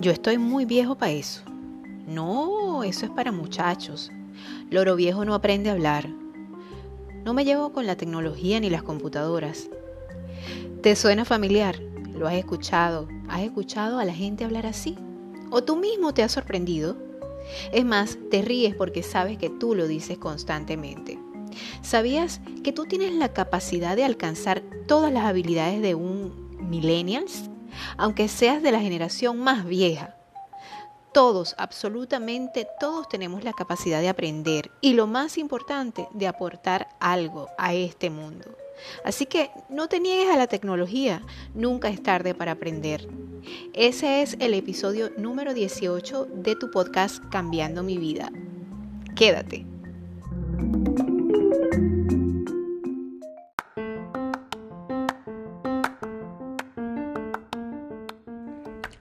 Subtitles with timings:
[0.00, 1.42] Yo estoy muy viejo para eso.
[2.06, 4.12] No, eso es para muchachos.
[4.70, 6.08] Loro viejo no aprende a hablar.
[7.24, 9.68] No me llevo con la tecnología ni las computadoras.
[10.82, 11.80] ¿Te suena familiar?
[12.14, 13.08] ¿Lo has escuchado?
[13.28, 14.96] ¿Has escuchado a la gente hablar así?
[15.50, 16.96] ¿O tú mismo te has sorprendido?
[17.72, 21.18] Es más, te ríes porque sabes que tú lo dices constantemente.
[21.82, 26.32] ¿Sabías que tú tienes la capacidad de alcanzar todas las habilidades de un
[26.70, 27.50] millennials?
[27.96, 30.14] Aunque seas de la generación más vieja.
[31.12, 37.48] Todos, absolutamente todos tenemos la capacidad de aprender y lo más importante, de aportar algo
[37.56, 38.44] a este mundo.
[39.04, 41.22] Así que no te niegues a la tecnología,
[41.54, 43.08] nunca es tarde para aprender.
[43.72, 48.30] Ese es el episodio número 18 de tu podcast Cambiando mi vida.
[49.16, 49.66] Quédate.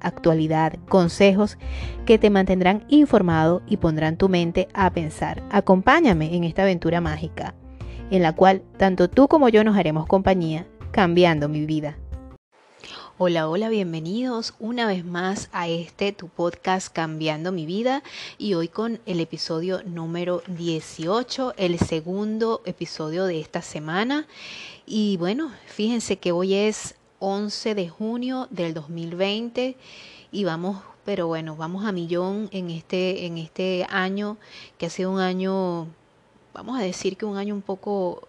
[0.00, 1.58] actualidad, consejos
[2.06, 5.42] que te mantendrán informado y pondrán tu mente a pensar.
[5.50, 7.54] Acompáñame en esta aventura mágica,
[8.10, 11.96] en la cual tanto tú como yo nos haremos compañía, cambiando mi vida.
[13.22, 18.02] Hola, hola, bienvenidos una vez más a este tu podcast Cambiando mi vida
[18.38, 24.26] y hoy con el episodio número 18, el segundo episodio de esta semana.
[24.86, 29.76] Y bueno, fíjense que hoy es 11 de junio del 2020
[30.32, 34.38] y vamos, pero bueno, vamos a millón en este, en este año
[34.78, 35.86] que ha sido un año,
[36.52, 38.26] vamos a decir que un año un poco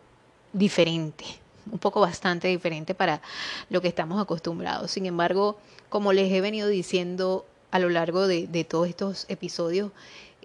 [0.53, 1.25] diferente,
[1.71, 3.21] un poco bastante diferente para
[3.69, 4.91] lo que estamos acostumbrados.
[4.91, 5.57] Sin embargo,
[5.89, 9.91] como les he venido diciendo a lo largo de, todos estos episodios,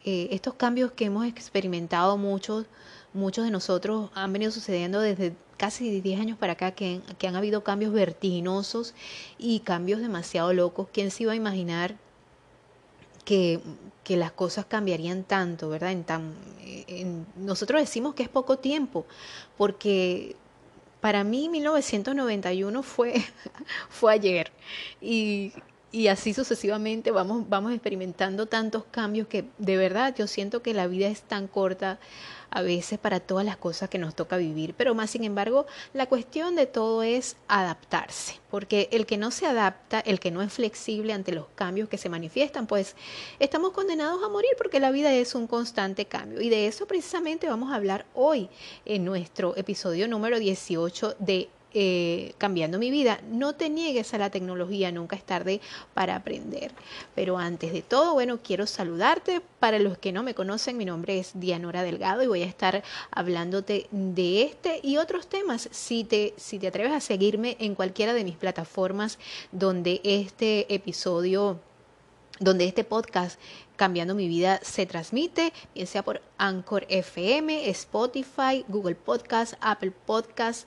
[0.04, 2.66] eh, estos cambios que hemos experimentado muchos,
[3.12, 7.36] muchos de nosotros han venido sucediendo desde casi 10 años para acá que, que, han
[7.36, 8.94] habido cambios vertiginosos
[9.38, 10.88] y cambios demasiado locos.
[10.92, 11.96] ¿Quién se iba a imaginar
[13.24, 13.60] que,
[14.04, 15.92] que las cosas cambiarían tanto, verdad?
[15.92, 16.34] En tan,
[17.36, 19.06] nosotros decimos que es poco tiempo,
[19.56, 20.36] porque
[21.00, 23.14] para mí 1991 fue,
[23.88, 24.52] fue ayer
[25.00, 25.52] y,
[25.92, 30.86] y así sucesivamente vamos, vamos experimentando tantos cambios que de verdad yo siento que la
[30.86, 31.98] vida es tan corta
[32.56, 36.06] a veces para todas las cosas que nos toca vivir, pero más sin embargo la
[36.06, 40.54] cuestión de todo es adaptarse, porque el que no se adapta, el que no es
[40.54, 42.96] flexible ante los cambios que se manifiestan, pues
[43.40, 46.40] estamos condenados a morir porque la vida es un constante cambio.
[46.40, 48.48] Y de eso precisamente vamos a hablar hoy
[48.86, 53.20] en nuestro episodio número 18 de eh, cambiando mi vida.
[53.30, 55.60] No te niegues a la tecnología, nunca es tarde
[55.92, 56.72] para aprender.
[57.14, 59.42] Pero antes de todo, bueno, quiero saludarte.
[59.60, 62.82] Para los que no me conocen, mi nombre es Dianora Delgado y voy a estar
[63.10, 65.68] hablándote de este y otros temas.
[65.70, 69.18] Si te, si te atreves a seguirme en cualquiera de mis plataformas
[69.52, 71.60] donde este episodio
[72.38, 73.38] donde este podcast
[73.76, 80.66] Cambiando mi vida se transmite, bien sea por Anchor FM, Spotify, Google Podcast, Apple Podcast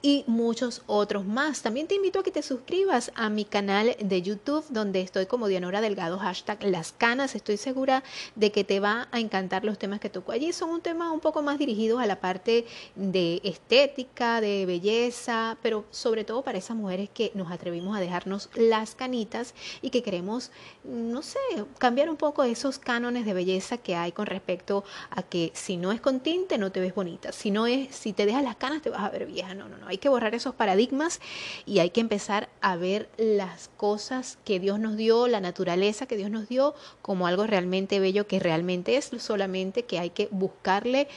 [0.00, 1.62] y muchos otros más.
[1.62, 5.48] También te invito a que te suscribas a mi canal de YouTube donde estoy como
[5.48, 7.34] Dianora Delgado, hashtag Las Canas.
[7.34, 8.04] Estoy segura
[8.36, 10.52] de que te va a encantar los temas que toco allí.
[10.52, 12.64] Son un tema un poco más dirigidos a la parte
[12.94, 18.50] de estética, de belleza, pero sobre todo para esas mujeres que nos atrevimos a dejarnos
[18.54, 20.52] las canitas y que queremos,
[20.84, 21.38] no sé,
[21.78, 25.90] cambiar un poco esos cánones de belleza que hay con respecto a que si no
[25.90, 28.82] es con tinte no te ves bonita, si no es, si te dejas las canas
[28.82, 29.54] te vas a ver vieja.
[29.54, 31.20] No, no, no hay que borrar esos paradigmas
[31.66, 36.16] y hay que empezar a ver las cosas que Dios nos dio, la naturaleza que
[36.16, 41.08] Dios nos dio, como algo realmente bello que realmente es, solamente que hay que buscarle.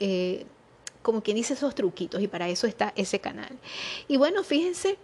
[0.00, 0.46] Eh,
[1.02, 3.56] como quien dice esos truquitos y para eso está ese canal.
[4.08, 4.98] Y bueno, fíjense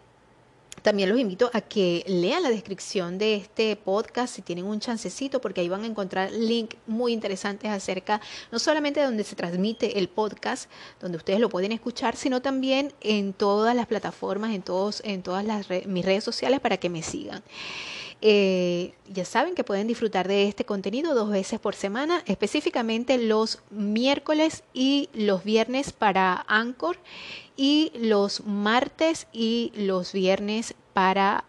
[0.83, 5.41] también los invito a que lean la descripción de este podcast si tienen un chancecito,
[5.41, 8.21] porque ahí van a encontrar links muy interesantes acerca
[8.51, 10.69] no solamente de donde se transmite el podcast,
[11.01, 15.45] donde ustedes lo pueden escuchar, sino también en todas las plataformas, en, todos, en todas
[15.45, 17.43] las mis redes sociales para que me sigan.
[18.25, 23.61] Eh, ya saben que pueden disfrutar de este contenido dos veces por semana, específicamente los
[23.71, 26.99] miércoles y los viernes para Anchor
[27.57, 31.45] y los martes y los viernes para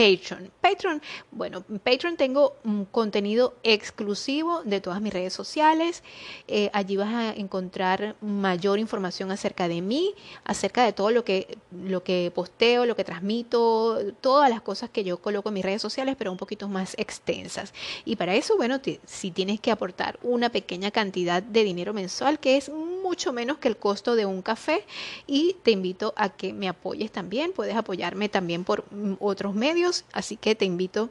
[0.00, 0.50] Patreon.
[0.62, 1.02] Patreon?
[1.30, 6.02] Bueno, en Patreon tengo un contenido exclusivo de todas mis redes sociales.
[6.48, 10.14] Eh, allí vas a encontrar mayor información acerca de mí,
[10.44, 15.04] acerca de todo lo que, lo que posteo, lo que transmito, todas las cosas que
[15.04, 17.74] yo coloco en mis redes sociales, pero un poquito más extensas.
[18.06, 22.56] Y para eso, bueno, si tienes que aportar una pequeña cantidad de dinero mensual, que
[22.56, 24.86] es mucho menos que el costo de un café,
[25.26, 27.52] y te invito a que me apoyes también.
[27.52, 28.84] Puedes apoyarme también por
[29.18, 31.10] otros medios, así que te invito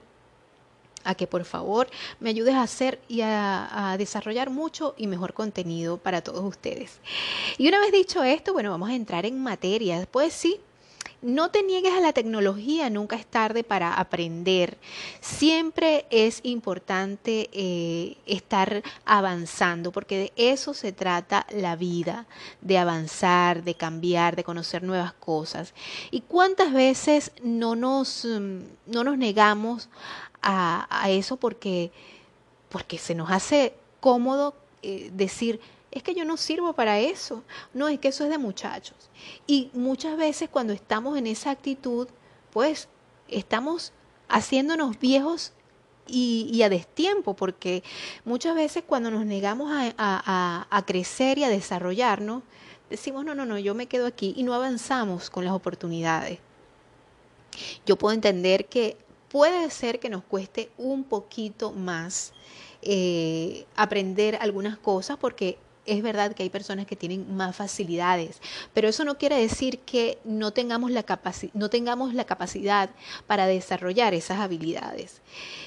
[1.03, 1.87] a que por favor
[2.19, 6.99] me ayudes a hacer y a, a, desarrollar mucho y mejor contenido para todos ustedes.
[7.57, 10.07] Y una vez dicho esto, bueno, vamos a entrar en materia.
[10.11, 10.59] Pues sí,
[11.21, 14.77] no te niegues a la tecnología, nunca es tarde para aprender.
[15.19, 22.25] Siempre es importante eh, estar avanzando, porque de eso se trata la vida,
[22.61, 25.73] de avanzar, de cambiar, de conocer nuevas cosas.
[26.11, 29.89] ¿Y cuántas veces no nos, mm, no nos negamos
[30.41, 31.91] a, eso porque,
[32.69, 35.59] porque se nos hace cómodo eh, decir,
[35.91, 37.43] es que yo no sirvo para eso.
[37.73, 39.09] No, es que eso es de muchachos.
[39.47, 42.07] Y muchas veces cuando estamos en esa actitud,
[42.51, 42.87] pues
[43.27, 43.91] estamos
[44.27, 45.53] haciéndonos viejos
[46.07, 47.83] y, a destiempo, porque
[48.25, 52.43] muchas veces cuando nos negamos a, crecer y a desarrollarnos,
[52.89, 56.39] decimos, no, no, no, yo me quedo aquí y no avanzamos con las oportunidades.
[57.85, 58.97] Yo puedo entender que
[59.29, 62.33] puede ser que nos cueste un poquito más
[62.81, 65.57] eh, aprender algunas cosas porque
[65.89, 68.41] es verdad que hay personas que tienen más facilidades,
[68.73, 71.05] pero eso no quiere decir que no tengamos la,
[71.53, 72.89] no tengamos la capacidad
[73.27, 75.21] para desarrollar esas habilidades.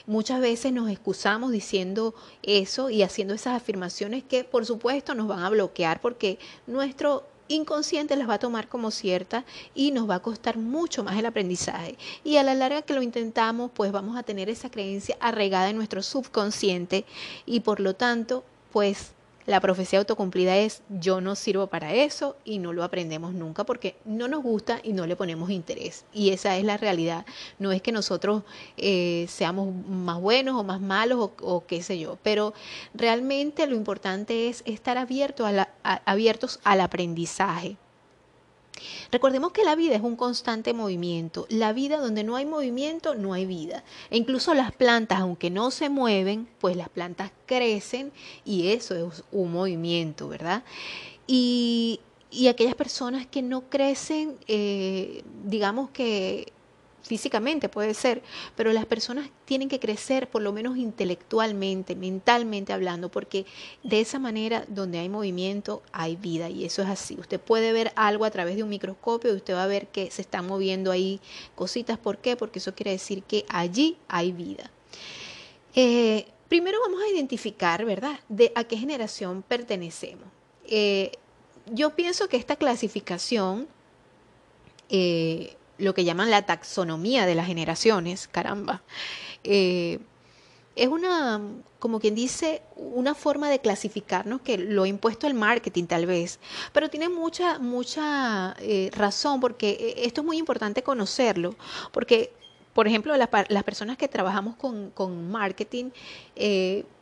[0.07, 5.41] Muchas veces nos excusamos diciendo eso y haciendo esas afirmaciones que por supuesto nos van
[5.41, 9.45] a bloquear porque nuestro inconsciente las va a tomar como cierta
[9.75, 11.97] y nos va a costar mucho más el aprendizaje.
[12.25, 15.77] Y a la larga que lo intentamos, pues vamos a tener esa creencia arraigada en
[15.77, 17.05] nuestro subconsciente
[17.47, 19.13] y por lo tanto, pues
[19.47, 23.97] la profecía autocumplida es yo no sirvo para eso y no lo aprendemos nunca porque
[24.05, 26.05] no nos gusta y no le ponemos interés.
[26.13, 27.27] Y esa es la realidad.
[27.59, 28.43] No es que nosotros
[28.77, 32.55] eh, seamos más buenos o más malos o, qué sé yo, pero
[32.95, 35.69] realmente lo importante es estar abierto a
[36.05, 37.77] abiertos al aprendizaje.
[39.11, 41.47] Recordemos que la vida es un constante movimiento.
[41.49, 43.85] La vida donde no hay movimiento, no hay vida.
[44.11, 48.13] E incluso las plantas, aunque no se mueven, pues las plantas crecen
[48.45, 50.65] y eso es un movimiento, ¿verdad?
[51.27, 56.53] Y, y aquellas personas que no crecen, eh, digamos que
[57.03, 58.23] físicamente puede ser,
[58.57, 63.45] pero las personas tienen que crecer por lo menos intelectualmente, mentalmente hablando, porque
[63.83, 67.17] de esa manera donde hay movimiento hay vida y eso es así.
[67.19, 70.11] Usted puede ver algo a través de un microscopio y usted va a ver que
[70.11, 71.21] se están moviendo ahí
[71.55, 71.99] cositas.
[71.99, 72.37] ¿Por qué?
[72.37, 74.71] Porque eso quiere decir que allí hay vida.
[75.75, 80.27] Eh, primero vamos a identificar, ¿verdad?, de a qué generación pertenecemos.
[80.65, 81.13] Eh,
[81.71, 83.69] yo pienso que esta clasificación
[84.89, 88.83] eh, lo que llaman la taxonomía de las generaciones, caramba.
[89.45, 89.99] Eh,
[90.75, 91.41] es una,
[91.79, 96.39] como quien dice, una forma de clasificarnos que lo ha impuesto el marketing tal vez,
[96.73, 101.57] pero tiene mucha, mucha eh, razón porque eh, esto es muy importante conocerlo,
[101.91, 102.33] porque,
[102.73, 105.91] por ejemplo, las personas que trabajamos con, con marketing,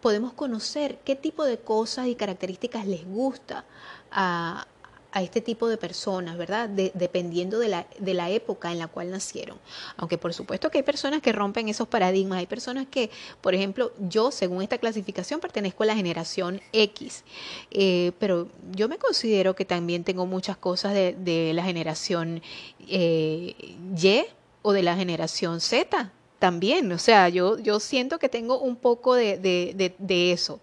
[0.01, 3.65] podemos conocer qué tipo de cosas y características les gusta
[4.11, 4.67] a,
[5.13, 6.69] a este tipo de personas, ¿verdad?
[6.69, 9.59] dependiendo de la, de la época en la cual nacieron.
[9.97, 13.93] Aunque por supuesto que hay personas que rompen esos paradigmas, hay personas que, por ejemplo,
[13.99, 17.25] yo según esta clasificación pertenezco a la generación X,
[17.71, 22.43] eh, pero yo me considero que también tengo muchas cosas de, la generación
[22.89, 23.55] eh,
[23.97, 24.25] Y
[24.63, 29.15] o de la generación Z también, o sea, yo, yo siento que tengo un poco
[29.15, 30.61] de, de eso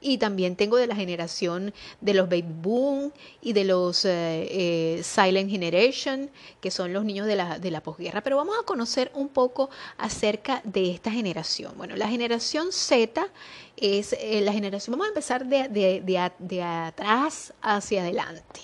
[0.00, 5.00] y también tengo de la generación de los baby boom y de los eh, eh,
[5.02, 8.22] silent generation, que son los niños de la, de la posguerra.
[8.22, 11.74] Pero vamos a conocer un poco acerca de esta generación.
[11.76, 13.26] Bueno, la generación Z
[13.76, 18.60] es eh, la generación, vamos a empezar de, de, de, atrás hacia adelante.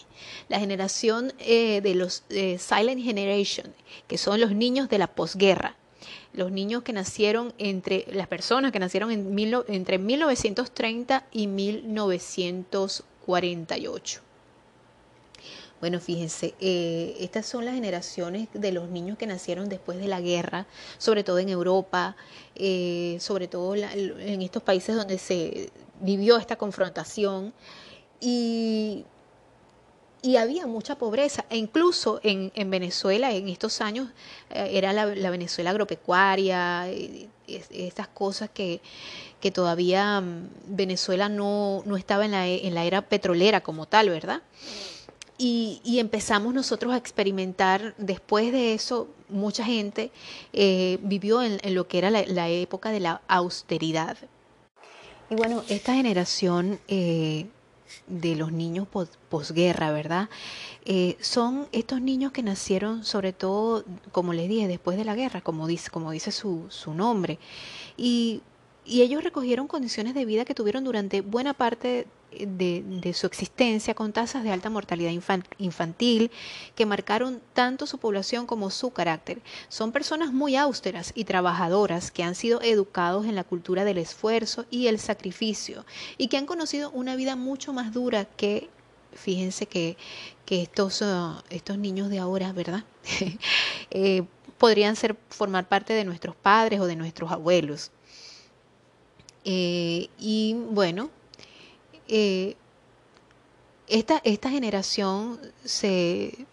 [0.49, 2.23] La generación de los
[2.59, 3.75] silent generation,
[4.07, 5.77] que son los niños de la posguerra
[6.33, 14.21] los niños que nacieron entre las personas que nacieron en entre 1930 y 1948.
[15.81, 20.21] Bueno, fíjense, eh, estas son las generaciones de los niños que nacieron después de la
[20.21, 22.15] guerra, sobre todo en Europa,
[22.55, 27.53] eh, sobre todo en estos países donde se vivió esta confrontación.
[28.21, 29.05] Y,
[30.23, 31.45] y había mucha pobreza.
[31.51, 34.09] E incluso en, en Venezuela, en estos años,
[34.51, 36.87] eh, era la, Venezuela agropecuaria,
[37.47, 38.81] estas cosas que,
[39.41, 44.09] que todavía mm, Venezuela no, no estaba en la, en la, era petrolera como tal,
[44.09, 44.43] ¿verdad?
[45.39, 50.13] Y, y, empezamos nosotros a experimentar, después de eso, mucha gente
[50.53, 54.17] eh, vivió en, lo que era la, época de la austeridad.
[55.31, 56.79] Y bueno, esta generación...
[56.87, 57.47] Eh,
[58.07, 58.87] de los niños
[59.29, 60.29] posguerra, ¿verdad?
[60.85, 65.41] Eh, son estos niños que nacieron sobre todo, como les dije, después de la guerra,
[65.41, 67.39] como dice, como dice su, su nombre.
[67.97, 68.43] Y
[68.85, 72.07] y ellos recogieron condiciones de vida que tuvieron durante buena parte
[72.41, 75.11] de, su existencia con tasas de alta mortalidad
[75.59, 76.31] infantil
[76.75, 79.43] que marcaron tanto su población como su carácter.
[79.69, 84.67] Son personas muy austeras y trabajadoras que han sido educados en la cultura del esfuerzo
[84.71, 85.85] y el sacrificio
[86.19, 88.69] y que han conocido una vida mucho más dura que,
[89.15, 89.97] fíjense que,
[90.47, 92.85] que estos, uh, estos niños de ahora, ¿verdad?
[93.91, 94.25] eh,
[94.59, 97.91] podrían ser, formar parte de nuestros padres o de nuestros abuelos.
[99.45, 101.11] Eh, y bueno,
[102.15, 102.57] eh,
[103.89, 106.47] esta, esta generación se,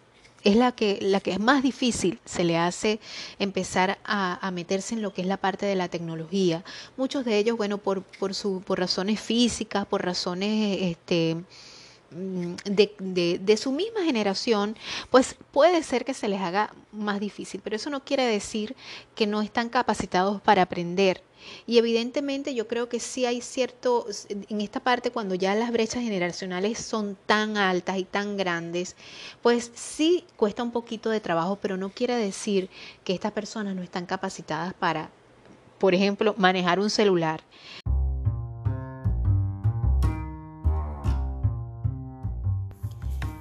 [0.46, 3.02] es la que, la que es más difícil, se le hace
[3.40, 6.64] empezar a, meterse en lo que es la parte de la tecnología.
[6.96, 11.36] Muchos de ellos, bueno, por, por, su, por razones físicas, por razones este,
[12.12, 14.78] mm, de, de, de, su misma generación,
[15.12, 18.78] pues puede ser que se les haga más difícil, pero eso no quiere decir
[19.14, 21.22] que no están capacitados para aprender.
[21.66, 26.04] Y evidentemente yo creo que sí hay cierto, en esta parte cuando ya las brechas
[26.04, 28.96] generacionales son tan altas y tan grandes,
[29.42, 32.70] pues sí cuesta un poquito de trabajo, pero no quiere decir
[33.04, 35.10] que estas personas no están capacitadas para,
[35.78, 37.42] por ejemplo, manejar un celular.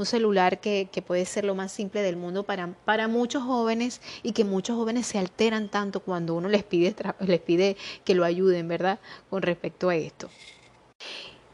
[0.00, 4.32] un celular que, puede ser lo más simple del mundo para, para muchos jóvenes y
[4.32, 8.68] que muchos jóvenes se alteran tanto cuando uno les pide, les pide que lo ayuden,
[8.68, 8.98] ¿verdad?
[9.28, 10.28] Con respecto a esto.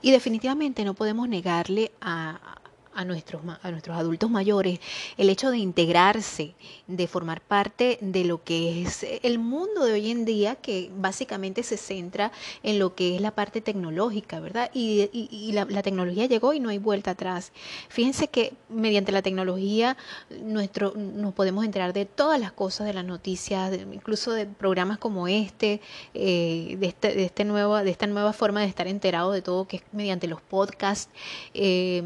[0.02, 2.58] Y definitivamente no podemos negarle a,
[2.96, 4.80] a nuestros, a nuestros adultos mayores,
[5.16, 6.54] el hecho de integrarse,
[6.86, 11.62] de formar parte de lo que es el mundo de hoy en día, que básicamente
[11.62, 14.70] se centra en lo que es la parte tecnológica, ¿verdad?
[14.72, 17.52] Y, y, la, la, tecnología llegó y no hay vuelta atrás.
[17.88, 19.96] Fíjense que mediante la tecnología
[20.42, 25.28] nuestro, nos podemos enterar de todas las cosas, de las noticias, incluso de programas como
[25.28, 25.80] este,
[26.14, 29.66] eh, de, este, de, este nuevo, de esta nueva forma de estar enterado de todo,
[29.66, 31.10] que es mediante los podcasts.
[31.54, 32.02] Eh,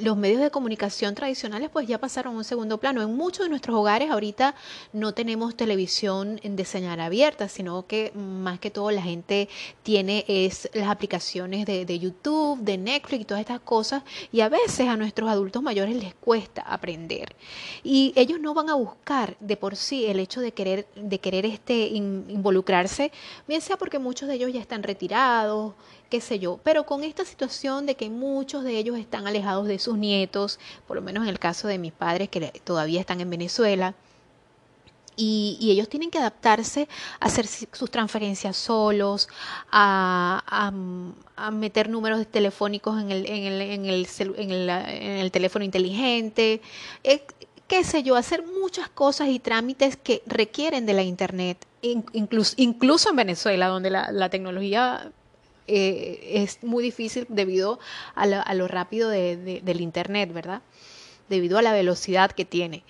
[0.00, 3.02] los medios de comunicación tradicionales pues ya pasaron a un segundo plano.
[3.02, 4.54] En muchos de nuestros hogares ahorita
[4.92, 9.48] no tenemos televisión de señal abierta, sino que más que todo la gente
[9.82, 14.48] tiene es las aplicaciones de, de YouTube, de Netflix y todas estas cosas y a
[14.48, 17.34] veces a nuestros adultos mayores les cuesta aprender.
[17.82, 21.46] Y ellos no van a buscar de por sí el hecho de querer, de querer
[21.46, 23.12] este, involucrarse,
[23.48, 25.74] bien sea porque muchos de ellos ya están retirados,
[26.12, 29.78] qué sé yo, pero con esta situación de que muchos de ellos están alejados de
[29.78, 33.30] sus nietos, por lo menos en el caso de mis padres que todavía están en
[33.30, 33.94] Venezuela,
[35.16, 36.86] y, ellos tienen que adaptarse
[37.18, 39.26] a hacer sus transferencias solos,
[39.70, 40.70] a,
[41.50, 44.06] meter números telefónicos en el,
[45.32, 46.60] teléfono inteligente,
[47.04, 47.24] eh,
[47.66, 53.16] qué sé yo, hacer muchas cosas y trámites que requieren de la Internet, incluso, en
[53.16, 55.10] Venezuela, donde la tecnología
[55.66, 57.78] eh, es muy difícil debido
[58.14, 60.62] a, lo rápido del Internet, ¿verdad?
[61.28, 62.84] Debido a la velocidad que tiene.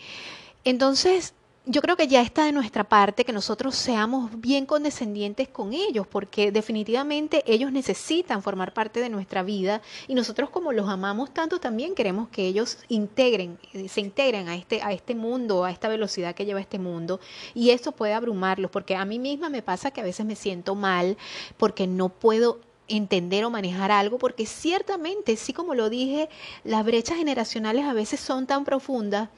[0.64, 5.72] Entonces, yo creo que ya está de nuestra parte que nosotros seamos bien condescendientes con
[5.72, 11.32] ellos, porque definitivamente ellos necesitan formar parte de nuestra vida y nosotros como los amamos
[11.32, 15.88] tanto también queremos que ellos integren, se integren a este, a este mundo, a esta
[15.88, 17.20] velocidad que lleva este mundo
[17.54, 20.74] y eso puede abrumarlos, porque a mí misma me pasa que a veces me siento
[20.74, 21.16] mal
[21.58, 26.28] porque no puedo entender o manejar algo, porque ciertamente, sí como lo dije,
[26.64, 29.28] las brechas generacionales a veces son tan profundas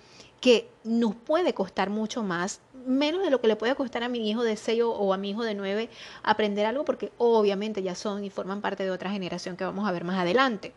[0.45, 4.29] que nos puede costar mucho más, menos de lo que le puede costar a mi
[4.29, 5.89] hijo de 6 o a mi hijo de 9
[6.23, 9.93] aprender algo, porque obviamente ya son y forman parte de otra generación que vamos a
[9.93, 10.75] ver más adelante.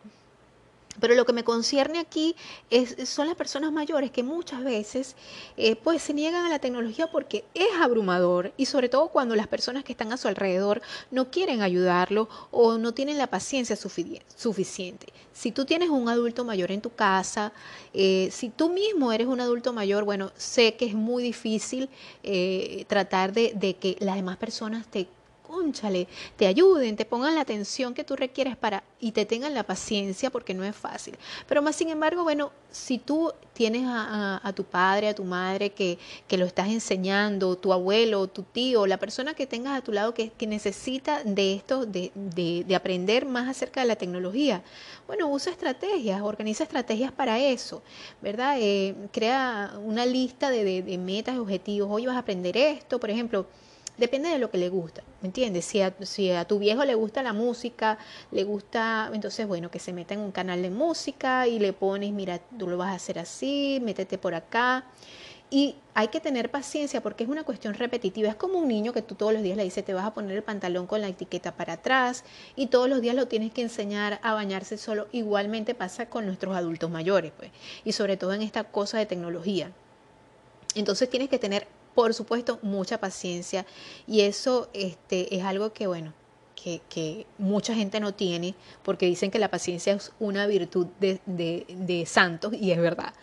[1.00, 2.36] Pero lo que me concierne aquí
[2.70, 5.16] es, son las personas mayores que muchas veces
[5.56, 9.48] eh, pues se niegan a la tecnología porque es abrumador y sobre todo cuando las
[9.48, 15.08] personas que están a su alrededor no quieren ayudarlo o no tienen la paciencia suficiente.
[15.34, 17.54] Si tú tienes un adulto mayor en tu casa,
[17.94, 21.90] eh, si tú mismo eres un adulto mayor, bueno, sé que es muy difícil
[22.24, 25.08] eh, tratar de, de que las demás personas te
[25.48, 29.64] conchale, te ayuden, te pongan la atención que tú requieres para y te tengan la
[29.64, 31.16] paciencia porque no es fácil.
[31.48, 35.98] Pero más sin embargo, bueno, si tú tienes a, tu padre, a tu madre que,
[36.28, 40.14] que, lo estás enseñando, tu abuelo, tu tío, la persona que tengas a tu lado
[40.14, 44.64] que, que necesita de esto, de, de, de, aprender más acerca de la tecnología,
[45.08, 47.82] bueno, usa estrategias, organiza estrategias para eso,
[48.22, 48.58] ¿verdad?
[48.60, 51.90] Eh, crea una lista de, de metas y objetivos.
[51.92, 53.48] Hoy vas a aprender esto, por ejemplo
[53.98, 55.66] Depende de lo que le gusta, ¿me entiendes?
[55.66, 55.82] Si
[56.32, 57.98] a, tu viejo le gusta la música,
[58.32, 62.14] le gusta, entonces bueno, que se meta en un canal de música y le pones,
[62.14, 64.86] mira, tú lo vas a hacer así, métete por acá.
[65.50, 68.30] Y hay que tener paciencia porque es una cuestión repetitiva.
[68.30, 70.36] Es como un niño que tú todos los días le dices, te vas a poner
[70.36, 72.26] el pantalón con la etiqueta para atrás
[72.56, 75.08] y todos los días lo tienes que enseñar a bañarse solo.
[75.12, 77.50] Igualmente pasa con nuestros adultos mayores, pues,
[77.86, 79.72] y sobre todo en esta cosa de tecnología.
[80.76, 81.66] Entonces tienes que tener
[81.98, 83.66] por supuesto, mucha paciencia
[84.06, 86.14] y eso este, es algo que, bueno,
[86.54, 91.20] que, que, mucha gente no tiene porque dicen que la paciencia es una virtud de,
[91.26, 93.16] de, de santos y es verdad.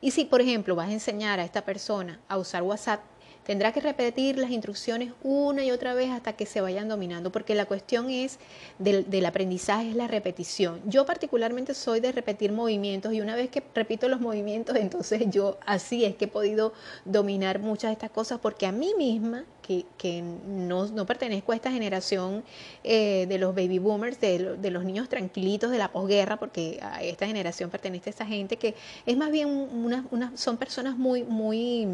[0.00, 3.00] Y si, por ejemplo, vas a enseñar a esta persona a usar WhatsApp,
[3.44, 7.56] Tendrá que repetir las instrucciones una y otra vez hasta que se vayan dominando, porque
[7.56, 8.38] la cuestión es
[8.78, 10.80] del, aprendizaje es la repetición.
[10.86, 15.58] Yo particularmente soy de repetir movimientos y una vez que repito los movimientos, entonces yo
[15.66, 16.72] así es que he podido
[17.04, 21.56] dominar muchas de estas cosas, porque a mí misma, que, que no, no, pertenezco a
[21.56, 22.44] esta generación
[22.84, 27.02] eh, de los baby boomers, de, de, los niños tranquilitos de la posguerra, porque a
[27.02, 28.74] esta generación pertenece a esta gente que
[29.06, 31.86] es más bien una, una son personas muy, muy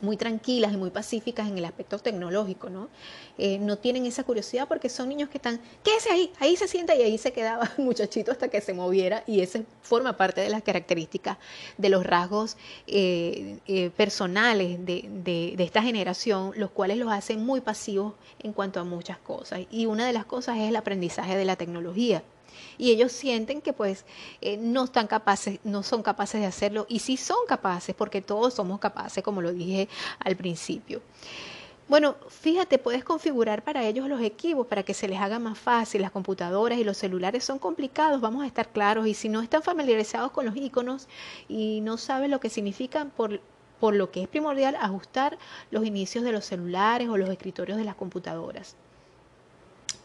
[0.00, 2.88] muy tranquilas y muy pacíficas en el aspecto tecnológico, ¿no?
[3.38, 6.32] Eh, no tienen esa curiosidad porque son niños que están, ¿qué es ahí?
[6.40, 9.60] Ahí se sienta y ahí se quedaba el muchachito hasta que se moviera y esa
[9.82, 11.38] forma parte de las características
[11.78, 17.44] de los rasgos eh, eh, personales de, de, de esta generación, los cuales los hacen
[17.44, 19.60] muy pasivos en cuanto a muchas cosas.
[19.70, 22.22] Y una de las cosas es el aprendizaje de la tecnología
[22.78, 24.04] y ellos sienten que pues
[24.40, 28.54] eh, no están capaces, no son capaces de hacerlo y sí son capaces porque todos
[28.54, 31.02] somos capaces, como lo dije al principio.
[31.86, 36.00] Bueno, fíjate, puedes configurar para ellos los equipos para que se les haga más fácil.
[36.00, 39.06] Las computadoras y los celulares son complicados, vamos a estar claros.
[39.06, 41.08] Y si no están familiarizados con los iconos
[41.46, 43.40] y no saben lo que significan, por,
[43.80, 45.36] por lo que es primordial ajustar
[45.70, 48.76] los inicios de los celulares o los escritorios de las computadoras.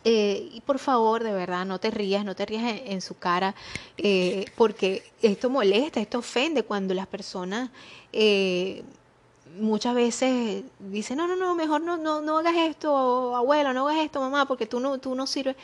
[0.05, 3.53] Eh, y por favor, de verdad, no te rías, no te rías en, su cara,
[3.97, 7.69] eh, porque esto molesta, esto ofende cuando las personas
[8.13, 8.83] eh,
[9.57, 14.05] muchas veces dicen, no, no, no, mejor no, no, no hagas esto, abuelo, no hagas
[14.05, 15.55] esto, mamá, porque tú no, tú no sirves.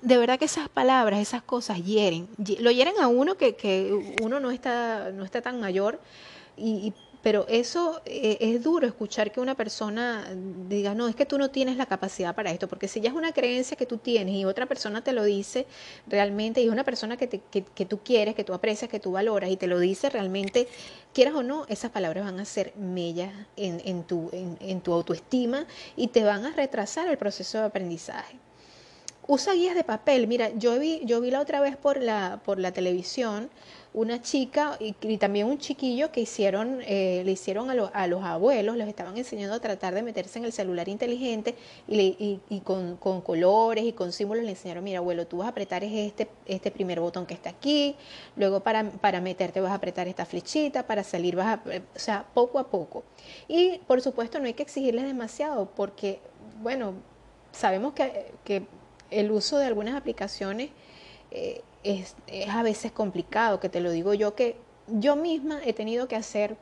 [0.00, 2.28] De verdad que esas palabras, esas cosas hieren,
[2.60, 6.00] lo hieren a uno que, que uno no está, no está tan mayor
[6.56, 6.92] y,
[7.28, 10.26] pero eso eh, es duro escuchar que una persona
[10.66, 13.14] diga, no, es que tú no tienes la capacidad para esto, porque si ya es
[13.14, 15.66] una creencia que tú tienes y otra persona te lo dice
[16.06, 19.50] realmente, y es una persona que, que, tú quieres, que tú aprecias, que tú valoras
[19.50, 20.68] y te lo dice realmente,
[21.12, 24.94] quieras o no, esas palabras van a ser mellas en, en, tu, en, en tu
[24.94, 28.38] autoestima y te van a retrasar el proceso de aprendizaje
[29.28, 30.26] usa guías de papel.
[30.26, 33.50] Mira, yo vi, yo vi la otra vez por la, por la televisión
[33.94, 38.76] una chica y, también un chiquillo que hicieron, eh, le hicieron a, a, los abuelos,
[38.76, 41.54] les estaban enseñando a tratar de meterse en el celular inteligente
[41.88, 45.82] y, y, con, colores y con símbolos le enseñaron, mira abuelo, tú vas a apretar
[45.84, 47.96] este, este primer botón que está aquí,
[48.36, 51.62] luego para, para meterte vas a apretar esta flechita, para salir vas a,
[51.96, 53.04] o sea, poco a poco.
[53.48, 56.20] Y por supuesto no hay que exigirles demasiado porque,
[56.62, 56.92] bueno,
[57.52, 58.66] sabemos que, que
[59.10, 60.70] el uso de algunas aplicaciones
[61.30, 62.16] eh, es,
[62.50, 64.56] a veces complicado, que te lo digo yo, que
[64.88, 66.56] yo misma he tenido que hacer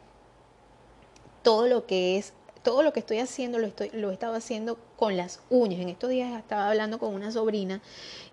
[1.43, 4.79] todo lo que es, todo lo que estoy haciendo lo, estoy, lo he estado haciendo
[4.97, 5.81] con las uñas.
[5.81, 7.81] En estos días estaba hablando con una sobrina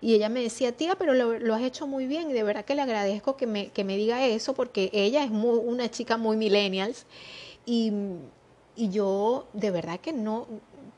[0.00, 2.74] y ella me decía, tía, pero lo, has hecho muy bien y de verdad que
[2.74, 6.36] le agradezco que me, que me diga eso porque ella es muy, una chica muy
[6.36, 7.06] millennials
[7.64, 7.92] y,
[8.74, 10.48] y yo de verdad que no,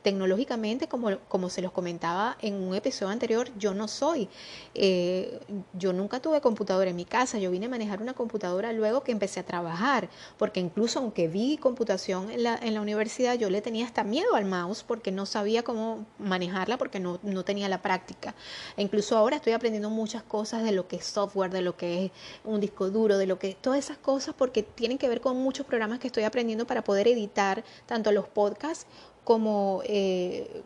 [0.07, 4.29] tecnológicamente, como, como se los comentaba en un episodio anterior, yo no soy.
[4.73, 5.41] Eh,
[5.73, 9.11] yo nunca tuve computadora en mi casa, yo vine a manejar una computadora luego que
[9.11, 13.61] empecé a trabajar, porque incluso aunque vi computación en la, en la universidad, yo le
[13.63, 17.83] tenía hasta miedo al mouse porque no sabía cómo manejarla, porque no, no tenía la
[17.83, 18.37] práctica.
[18.77, 22.05] E incluso ahora estoy aprendiendo muchas cosas de lo que es software, de lo que
[22.05, 22.11] es
[22.45, 25.67] un disco duro, de lo que todas esas cosas, porque tienen que ver con muchos
[25.67, 28.87] programas que estoy aprendiendo para poder editar tanto los podcasts
[29.27, 30.63] como, eh,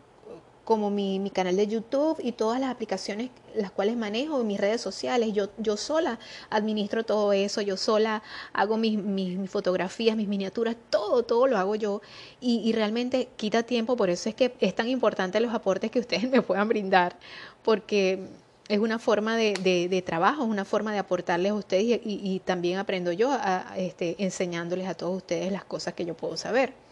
[0.65, 4.81] como mi, mi, canal de YouTube y todas las aplicaciones las cuales manejo mis redes
[4.81, 5.33] sociales.
[5.33, 6.19] Yo, yo sola
[6.51, 8.21] administro todo eso, yo sola
[8.53, 12.01] hago mis, mis, fotografías, mis miniaturas, todo, todo lo hago yo
[12.39, 16.29] y, realmente quita tiempo, por eso es que es tan importante los aportes que ustedes
[16.29, 17.17] me puedan brindar,
[17.63, 18.27] porque
[18.69, 19.53] es una forma de,
[19.89, 24.23] de, trabajo, es una forma de aportarles a ustedes y también aprendo yo a, este,
[24.23, 26.90] enseñándoles a todos ustedes las cosas que yo puedo saber.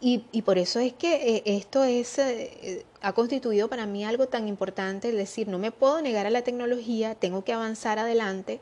[0.00, 4.28] Y, y, por eso es que eh, esto es, eh, ha constituido para mí algo
[4.28, 8.60] tan importante, es decir, no me puedo negar a la tecnología, tengo que avanzar adelante,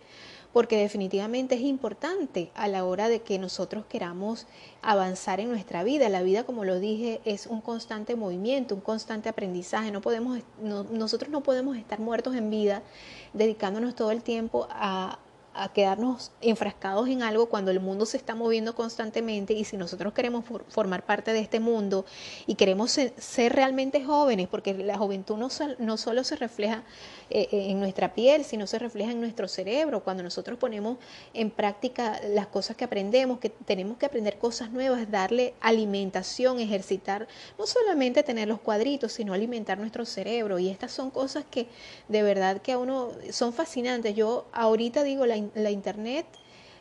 [0.54, 4.46] porque definitivamente es importante a la hora de que nosotros queramos
[4.82, 6.08] avanzar en nuestra vida.
[6.08, 9.90] La vida, como lo dije, es un constante movimiento, un constante aprendizaje.
[9.90, 12.84] No podemos, no, nosotros no podemos estar muertos en vida
[13.32, 15.18] dedicándonos todo el tiempo a,
[15.54, 20.12] a quedarnos enfrascados en algo cuando el mundo se está moviendo constantemente y si nosotros
[20.12, 22.04] queremos for formar parte de este mundo
[22.46, 26.82] y queremos ser, realmente jóvenes, porque la juventud no, no solo se refleja
[27.30, 30.98] eh, en nuestra piel, sino se refleja en nuestro cerebro, cuando nosotros ponemos
[31.32, 37.28] en práctica las cosas que aprendemos, que tenemos que aprender cosas nuevas, darle alimentación, ejercitar,
[37.58, 41.68] no solamente tener los cuadritos, sino alimentar nuestro cerebro y estas son cosas que
[42.08, 44.14] de verdad que a uno son fascinantes.
[44.14, 46.26] Yo ahorita digo la la internet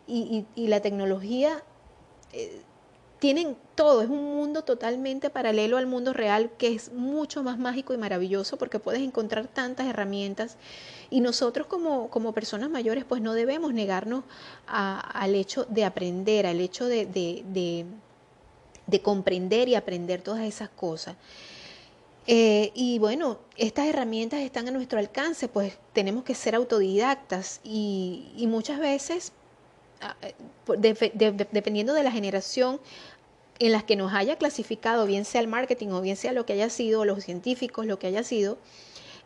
[0.07, 1.63] y, la tecnología
[2.33, 2.61] eh,
[3.19, 7.93] tienen todo, es un mundo totalmente paralelo al mundo real que es mucho más mágico
[7.93, 10.57] y maravilloso porque puedes encontrar tantas herramientas
[11.09, 14.25] y nosotros como, como personas mayores pues no debemos negarnos
[14.67, 17.85] a, al hecho de aprender, al hecho de, de,
[18.87, 21.15] de comprender y aprender todas esas cosas.
[22.25, 28.31] Eh, y bueno, estas herramientas están a nuestro alcance, pues tenemos que ser autodidactas y,
[28.37, 29.33] y muchas veces,
[30.01, 30.33] ah, eh,
[30.77, 32.79] de, de, de, dependiendo de la generación
[33.59, 36.53] en la que nos haya clasificado, bien sea el marketing o bien sea lo que
[36.53, 38.57] haya sido, los científicos, lo que haya sido,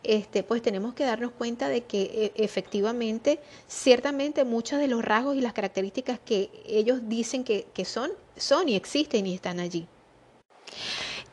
[0.02, 5.36] este, pues tenemos que darnos cuenta de que e, efectivamente, ciertamente muchos de los rasgos
[5.36, 9.86] y las características que ellos dicen que, que son, son y existen y están allí.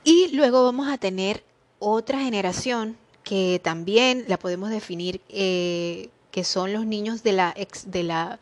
[0.03, 1.43] Y luego vamos a tener
[1.79, 7.91] otra generación que también la podemos definir, eh, que son los niños de la, ex,
[7.91, 8.39] de la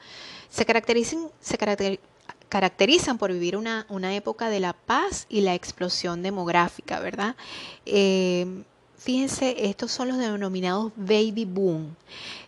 [0.49, 1.99] se caracterizan, se caracter,
[2.49, 7.35] caracterizan por vivir una, una, época de la paz y la explosión demográfica, ¿verdad?
[7.85, 8.63] Eh,
[8.97, 11.95] fíjense, estos son los denominados baby boom.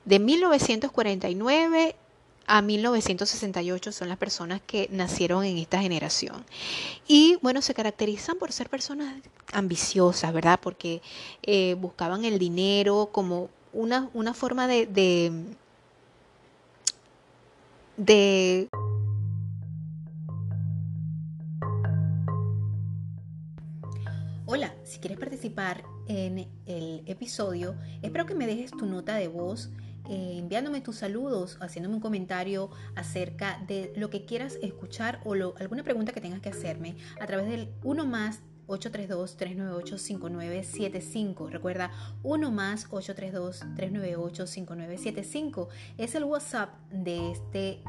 [0.03, 1.95] De 1949
[2.47, 6.45] a 1968 son las personas que nacieron en esta generación.
[7.07, 9.21] Y bueno, se caracterizan por ser personas
[9.53, 10.59] ambiciosas, ¿verdad?
[10.61, 11.01] Porque
[11.43, 15.31] eh, buscaban el dinero como una, una forma de, de,
[17.97, 18.67] de
[24.47, 29.71] Hola, si quieres participar en el episodio, espero que me dejes tu nota de voz
[30.09, 35.55] eh, enviándome tus saludos, haciéndome un comentario acerca de lo que quieras escuchar o lo,
[35.59, 41.49] alguna pregunta que tengas que hacerme a través del 1 más 832-398-5975.
[41.49, 41.91] Recuerda,
[42.23, 47.83] 1 más 832-398-5975 es el WhatsApp de este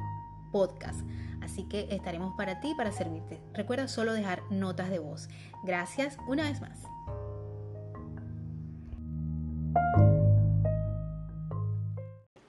[0.53, 1.01] podcast.
[1.43, 3.41] Así que estaremos para ti, para servirte.
[3.55, 5.31] Recuerda solo dejar notas de voz.
[5.65, 6.96] Gracias una vez más.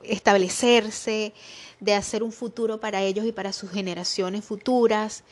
[0.10, 1.34] Establecerse,
[1.80, 5.24] de hacer un futuro para ellos y para sus generaciones futuras.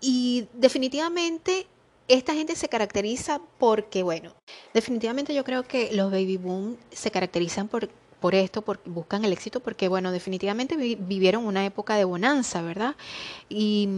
[0.00, 1.66] Y definitivamente
[2.08, 4.32] esta gente se caracteriza porque, bueno,
[4.72, 7.88] definitivamente yo creo que los baby boom se caracterizan por,
[8.20, 12.62] por esto, porque buscan el éxito, porque, bueno, definitivamente vi, vivieron una época de bonanza,
[12.62, 12.94] ¿verdad?
[13.48, 13.88] Y,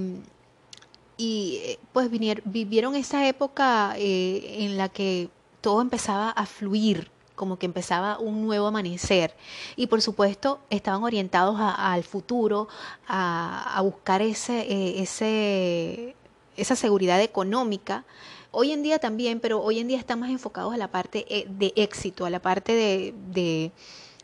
[1.16, 5.29] y pues vinieron, vivieron esa época eh, en la que
[5.61, 9.35] todo empezaba a fluir, como que empezaba un nuevo amanecer.
[9.77, 12.68] Y por supuesto estaban orientados al futuro,
[13.07, 16.14] a, buscar ese, eh, ese,
[16.59, 18.05] esa seguridad económica.
[18.51, 21.46] Hoy en día también, pero hoy en día están más enfocados a la parte eh,
[21.48, 23.72] de éxito, a la parte de, de,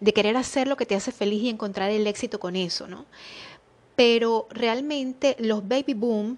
[0.01, 3.07] de querer hacer lo que te hace feliz y encontrar el éxito con eso, ¿no?
[3.97, 6.37] Pero realmente los baby boom,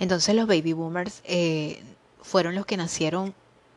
[0.00, 1.82] entonces los baby boomers eh,
[2.22, 3.34] fueron los que nacieron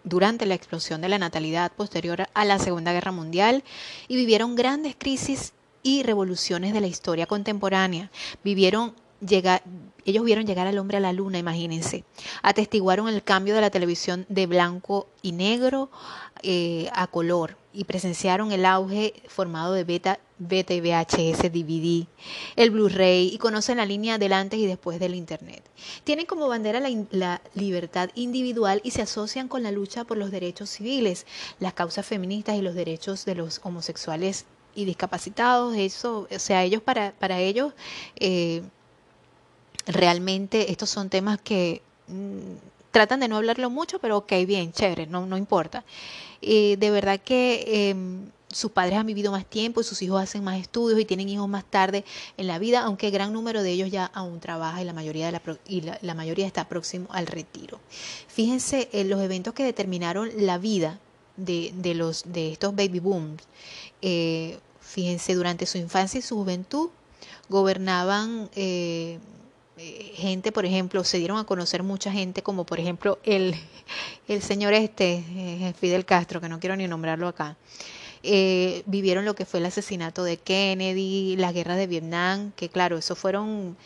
[0.08, 3.64] durante la explosión de la natalidad posterior a la Segunda Guerra Mundial
[4.08, 8.12] y vivieron grandes crisis y revoluciones de la historia contemporánea.
[8.44, 8.94] Vivieron
[9.26, 9.64] llegar,
[10.06, 12.04] ellos vieron llegar al hombre a la luna, imagínense.
[12.42, 15.90] Atestiguaron el cambio de la televisión de blanco y negro
[16.44, 22.08] eh, a color y presenciaron el auge formado de beta, beta y DVD,
[22.56, 25.64] el Blu-ray y conocen la línea del antes y después del Internet.
[26.04, 30.32] Tienen como bandera la, la libertad individual y se asocian con la lucha por los
[30.32, 31.26] derechos civiles,
[31.60, 35.76] las causas feministas y los derechos de los homosexuales y discapacitados.
[35.76, 37.74] Eso, o sea, ellos para, para ellos
[38.16, 38.64] eh,
[39.86, 45.06] realmente estos son temas que mm, tratan de no hablarlo mucho, pero ok, bien, chévere,
[45.06, 45.84] no, no importa.
[46.42, 50.60] de verdad que em, sus padres han vivido más tiempo y sus hijos hacen más
[50.60, 52.04] estudios y tienen hijos más tarde
[52.38, 55.32] en la vida, aunque gran número de ellos ya aún trabaja y la mayoría, de
[55.34, 57.80] la, y la, mayoría está próximo al retiro.
[58.28, 61.00] Fíjense en los eventos que determinaron la vida
[61.36, 63.44] de, de, los, de estos baby booms.
[64.02, 66.90] Eh, fíjense, durante su infancia y su juventud
[67.50, 69.20] gobernaban eh, eh,
[69.78, 73.56] gente, por ejemplo, se dieron a conocer mucha gente, como por ejemplo el,
[74.28, 77.56] el señor este, eh, Fidel Castro, que no quiero ni nombrarlo acá.
[78.24, 82.98] Eh, vivieron lo que fue el asesinato de Kennedy, la guerra de Vietnam, que claro,
[82.98, 83.78] eso fueron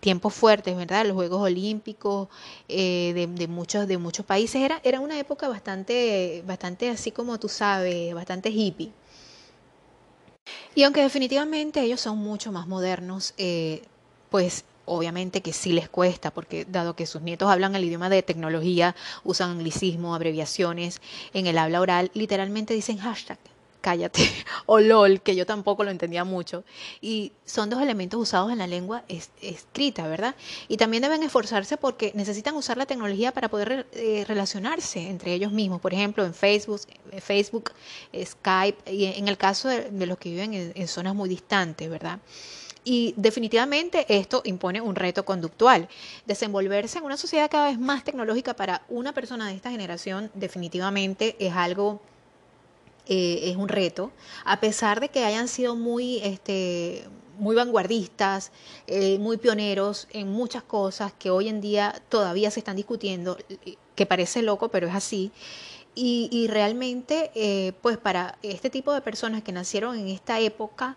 [0.00, 1.06] tiempos fuertes, ¿verdad?
[1.06, 2.28] Los Juegos Olímpicos
[2.68, 4.62] de, de, muchos, de muchos países.
[4.62, 8.92] Era, era una época bastante, bastante así como tú sabes, bastante hippie.
[10.80, 13.82] Y aunque definitivamente ellos son mucho más modernos, eh,
[14.30, 18.22] pues obviamente que sí les cuesta, porque dado que sus nietos hablan el idioma de
[18.22, 21.02] tecnología, usan anglicismo, abreviaciones,
[21.34, 23.36] en el habla oral, literalmente dicen hashtag
[23.80, 24.22] cállate,
[24.66, 26.64] o lol, que yo tampoco lo entendía mucho.
[27.00, 29.04] Y son dos elementos usados en la lengua
[29.40, 30.34] escrita, ¿verdad?
[30.68, 35.52] Y también deben esforzarse porque necesitan usar la tecnología para poder eh, relacionarse entre ellos
[35.52, 35.80] mismos.
[35.80, 37.72] Por ejemplo, en Facebook, eh, Facebook
[38.14, 42.20] Skype, y en el caso de, los que viven en, en zonas muy distantes, ¿verdad?
[42.84, 45.88] Y definitivamente esto impone un reto conductual.
[46.26, 51.36] Desenvolverse en una sociedad cada vez más tecnológica para una persona de esta generación definitivamente
[51.38, 52.00] es algo
[53.12, 54.12] eh, es un reto,
[54.44, 57.08] a pesar de que hayan sido muy, este,
[57.40, 58.52] muy vanguardistas,
[58.86, 63.36] eh, muy pioneros en muchas cosas que hoy en día todavía se están discutiendo,
[63.96, 65.32] que parece loco, pero es así.
[65.96, 70.96] Y, realmente, eh, pues para este tipo de personas que nacieron en esta época,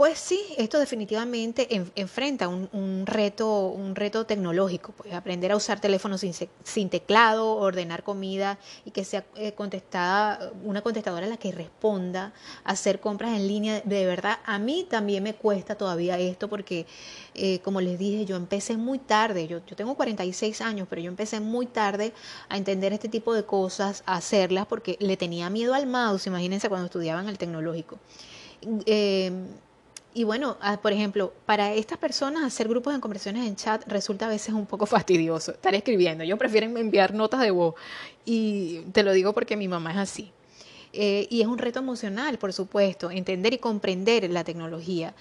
[0.00, 6.24] pues sí, esto definitivamente enfrenta un, reto, un reto tecnológico, pues aprender a usar teléfonos
[6.64, 12.32] sin, teclado, ordenar comida y que sea eh, contestada, una contestadora la que responda,
[12.64, 13.82] hacer compras en línea.
[13.82, 16.86] De verdad, a mí también me cuesta todavía esto porque,
[17.34, 21.10] eh, como les dije, yo empecé muy tarde, yo, yo tengo 46 años, pero yo
[21.10, 22.14] empecé muy tarde
[22.48, 26.70] a entender este tipo de cosas, a hacerlas, porque le tenía miedo al mouse, imagínense
[26.70, 27.98] cuando estudiaba en el tecnológico.
[28.86, 29.30] Eh,
[30.12, 34.26] y bueno, ah, por ejemplo, para estas personas hacer grupos de conversaciones en chat resulta
[34.26, 36.24] a veces un poco fastidioso estar escribiendo.
[36.24, 37.74] Yo prefiero enviar notas de voz
[38.24, 40.32] y te lo digo porque mi mamá es así.
[40.92, 45.14] Eh, y es un reto emocional, por supuesto, entender y comprender la tecnología.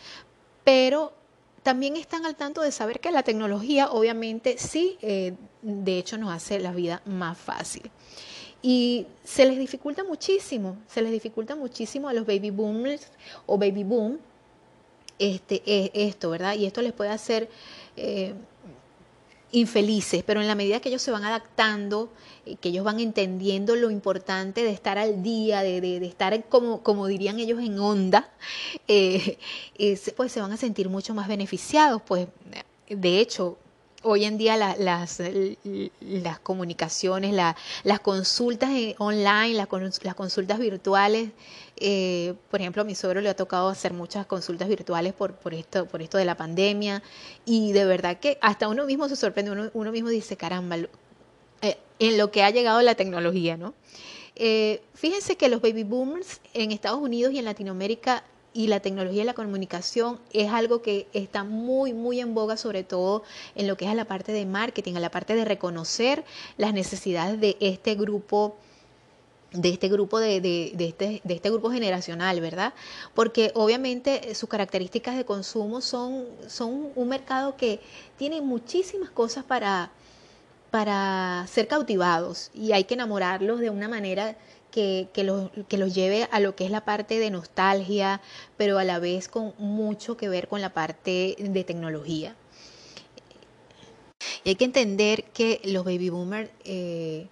[0.63, 1.13] Pero
[1.61, 6.31] también están al tanto de saber que la tecnología obviamente sí, eh, de hecho, nos
[6.33, 7.91] hace la vida más fácil.
[8.63, 13.07] Y se les dificulta muchísimo, se les dificulta muchísimo a los baby boomers
[13.45, 14.19] o baby boom
[15.19, 15.61] este,
[15.93, 16.55] esto, ¿verdad?
[16.55, 17.49] Y esto les puede hacer
[17.97, 18.33] eh,
[19.51, 22.09] infelices, pero en la medida que ellos se van adaptando,
[22.45, 26.81] eh, que ellos van entendiendo lo importante de estar al día, de, de, estar como,
[26.83, 28.31] como dirían ellos en onda,
[28.87, 29.37] eh,
[30.15, 32.01] pues se van a sentir mucho más beneficiados.
[32.01, 32.27] Pues
[32.87, 33.57] de hecho,
[34.03, 35.19] hoy en día las,
[35.99, 39.67] las comunicaciones, las consultas online, las,
[40.03, 41.29] las consultas virtuales,
[41.77, 45.53] eh, por ejemplo, a mi suegro le ha tocado hacer muchas consultas virtuales por, por,
[45.53, 47.01] esto, por esto de la pandemia
[47.45, 50.77] y de verdad que hasta uno mismo se sorprende, uno, uno mismo dice, caramba,
[51.61, 53.73] eh, en lo que ha llegado la tecnología, ¿no?
[54.35, 59.23] Eh, fíjense que los baby boomers en Estados Unidos y en Latinoamérica y la tecnología
[59.23, 63.23] y la comunicación es algo que está muy, muy en boga, sobre todo
[63.55, 66.23] en lo que es a la parte de marketing, a la parte de reconocer
[66.57, 68.55] las necesidades de este grupo
[69.51, 72.73] de este grupo de, de, de, este, de este grupo generacional, ¿verdad?
[73.15, 77.79] Porque obviamente sus características de consumo son, son un mercado que
[78.17, 79.89] tiene muchísimas cosas para,
[80.69, 84.37] para ser cautivados y hay que enamorarlos de una manera
[84.71, 88.21] que, que, los, que los lleve a lo que es la parte de nostalgia,
[88.57, 92.35] pero a la vez con mucho que ver con la parte de tecnología.
[94.43, 97.27] Y hay que entender que los baby boomers eh,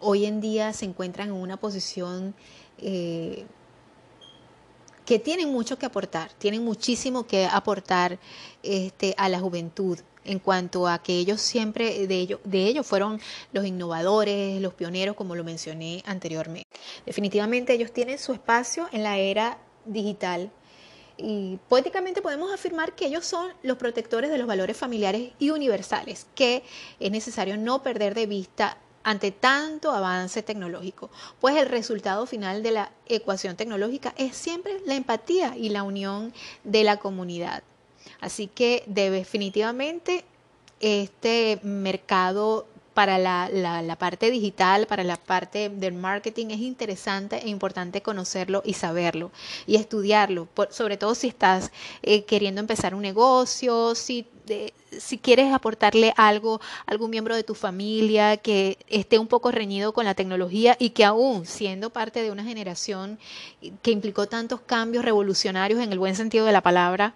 [0.00, 2.34] hoy en día se encuentran en una posición
[2.78, 3.44] eh,
[5.04, 8.18] que tienen mucho que aportar, tienen muchísimo que aportar
[8.62, 9.98] este, a la juventud
[10.30, 13.20] en cuanto a que ellos siempre de ellos, de ellos fueron
[13.52, 16.68] los innovadores, los pioneros, como lo mencioné anteriormente.
[17.04, 20.50] Definitivamente ellos tienen su espacio en la era digital
[21.16, 26.26] y poéticamente podemos afirmar que ellos son los protectores de los valores familiares y universales,
[26.34, 26.62] que
[26.98, 32.70] es necesario no perder de vista ante tanto avance tecnológico, pues el resultado final de
[32.70, 36.32] la ecuación tecnológica es siempre la empatía y la unión
[36.64, 37.62] de la comunidad.
[38.20, 40.24] Así que definitivamente
[40.80, 48.02] este mercado para la, parte digital, para la parte del marketing, es interesante e importante
[48.02, 49.30] conocerlo y saberlo
[49.66, 51.70] y estudiarlo, sobre todo si estás
[52.02, 54.26] eh, queriendo empezar un negocio, si,
[54.98, 59.92] si quieres aportarle algo a algún miembro de tu familia que esté un poco reñido
[59.94, 63.18] con la tecnología y que aún siendo parte de una generación
[63.82, 67.14] que implicó tantos cambios revolucionarios en el buen sentido de la palabra,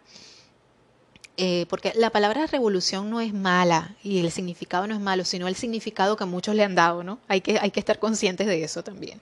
[1.37, 5.49] eh, porque la palabra revolución no es mala y el significado no es malo, sino
[5.49, 7.19] el significado que muchos le han dado, ¿no?
[7.29, 9.21] Hay que, hay que estar conscientes de eso también.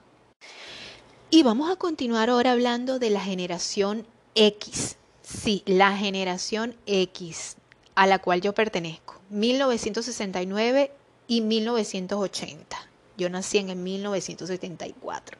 [1.29, 4.97] Y vamos a continuar ahora hablando de la generación X.
[5.23, 7.55] Sí, la generación X
[7.95, 10.91] a la cual yo pertenezco, 1969
[11.27, 12.77] y 1980.
[13.17, 15.37] Yo nací en el 1974.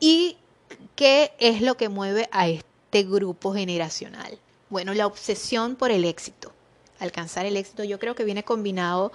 [0.00, 0.36] ¿Y
[0.94, 4.38] qué es lo que mueve a este grupo generacional?
[4.68, 6.52] Bueno, la obsesión por el éxito,
[6.98, 9.12] alcanzar el éxito, yo creo que viene combinado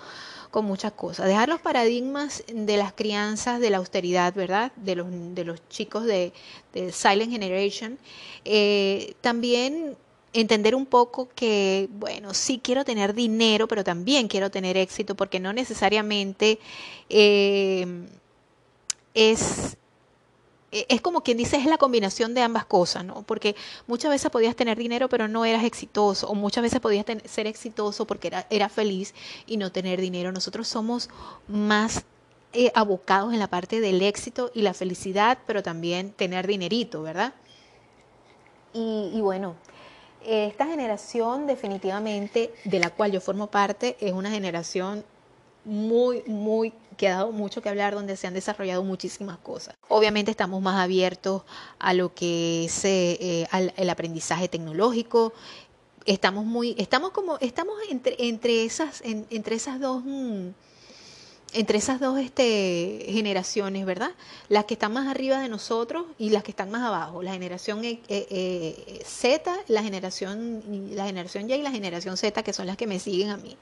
[0.50, 1.28] con muchas cosas.
[1.28, 4.72] Dejar los paradigmas de las crianzas de la austeridad, ¿verdad?
[4.76, 6.34] De los, de los chicos de,
[6.92, 7.98] Silent Generation.
[8.46, 9.98] Eh, también
[10.34, 15.40] entender un poco que, bueno, sí quiero tener dinero, pero también quiero tener éxito, porque
[15.40, 16.60] no necesariamente
[17.10, 18.08] eh,
[19.14, 19.78] es
[20.72, 23.24] es como quien dice, es la combinación de ambas cosas, ¿no?
[23.24, 23.56] Porque
[23.88, 28.06] muchas veces podías tener dinero pero no eras exitoso, o muchas veces podías ser exitoso
[28.06, 29.14] porque era, era feliz
[29.46, 30.32] y no tener dinero.
[30.32, 31.10] Nosotros somos
[31.48, 32.06] más
[32.54, 37.34] eh, abocados en la parte del éxito y la felicidad, pero también tener dinerito, ¿verdad?
[38.74, 39.56] Y, y bueno,
[40.26, 45.04] esta generación definitivamente de la cual yo formo parte es una generación
[45.66, 49.76] muy, muy, que ha dado mucho que hablar, donde se han desarrollado muchísimas cosas.
[49.88, 51.44] Obviamente estamos más abiertos
[51.80, 55.34] a lo que es eh, al, el aprendizaje tecnológico.
[56.06, 60.04] Estamos muy, estamos como, estamos entre, entre esas, entre esas dos.
[60.04, 60.50] Mm,
[61.54, 64.12] entre esas dos este, generaciones, ¿verdad?
[64.50, 67.22] Las que están más arriba de nosotros y las que están más abajo.
[67.22, 72.54] La generación eh, eh, Z, la generación, la generación Y y la generación Z, que
[72.54, 73.58] son las que me siguen a mí.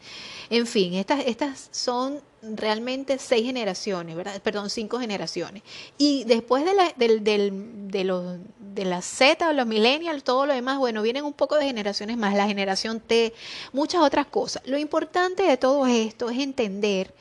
[0.50, 4.42] En fin, estas, estas son realmente seis generaciones, ¿verdad?
[4.42, 5.64] Perdón, cinco generaciones.
[5.98, 10.54] Y después de la, del, del, de, los, de la Z, los millennials, todo lo
[10.54, 13.34] demás, bueno, vienen un poco de generaciones más, la generación T,
[13.74, 14.62] muchas otras cosas.
[14.66, 17.14] Lo importante de todo esto es entender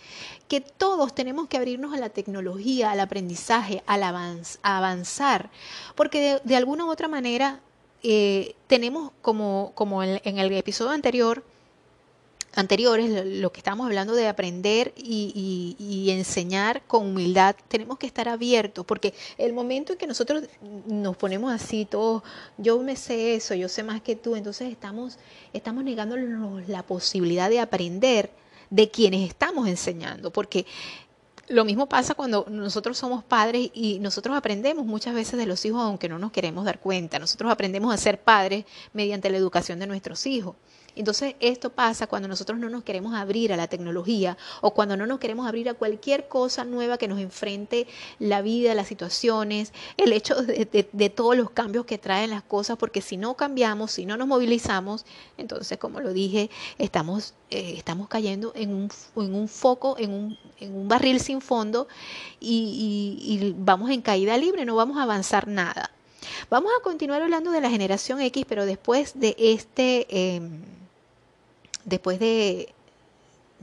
[0.48, 5.50] que todos tenemos que abrirnos a la tecnología, al aprendizaje, al a avanzar,
[5.94, 7.60] porque de, alguna u otra manera
[8.02, 11.44] eh, tenemos como, como en, el episodio anterior,
[12.54, 18.26] anteriores, lo que estamos hablando de aprender y, y, enseñar con humildad, tenemos que estar
[18.26, 20.44] abiertos, porque el momento en que nosotros
[20.86, 22.22] nos ponemos así, todos,
[22.56, 25.18] yo me sé eso, yo sé más que tú, entonces estamos,
[25.52, 28.30] estamos negándonos la posibilidad de aprender
[28.70, 30.66] de quienes estamos enseñando, porque
[31.48, 35.80] lo mismo pasa cuando nosotros somos padres y nosotros aprendemos muchas veces de los hijos
[35.80, 37.18] aunque no nos queremos dar cuenta.
[37.18, 40.56] Nosotros aprendemos a ser padres mediante la educación de nuestros hijos.
[40.96, 45.06] Entonces, esto pasa cuando nosotros no nos queremos abrir a la tecnología o cuando no
[45.06, 47.86] nos queremos abrir a cualquier cosa nueva que nos enfrente
[48.18, 53.00] la vida, las situaciones, el hecho de, todos los cambios que traen las cosas, porque
[53.00, 55.04] si no cambiamos, si no nos movilizamos,
[55.36, 60.38] entonces, como lo dije, estamos, eh, estamos cayendo en un, en un foco, en un,
[60.58, 61.86] en un, barril sin fondo
[62.40, 65.90] y, vamos en caída libre, no vamos a avanzar nada.
[66.50, 70.34] Vamos a continuar hablando de la generación X, pero después de este...
[70.34, 70.77] Em,
[71.88, 72.74] después de,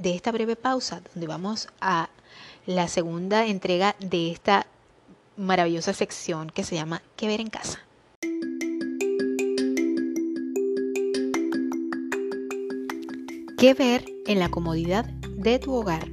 [0.04, 2.10] esta breve pausa, donde vamos a
[2.66, 4.66] la segunda entrega de esta
[5.38, 7.80] maravillosa sección que se llama ¿Qué ver en casa?
[13.58, 16.08] ¿Qué ver en la comodidad de tu hogar?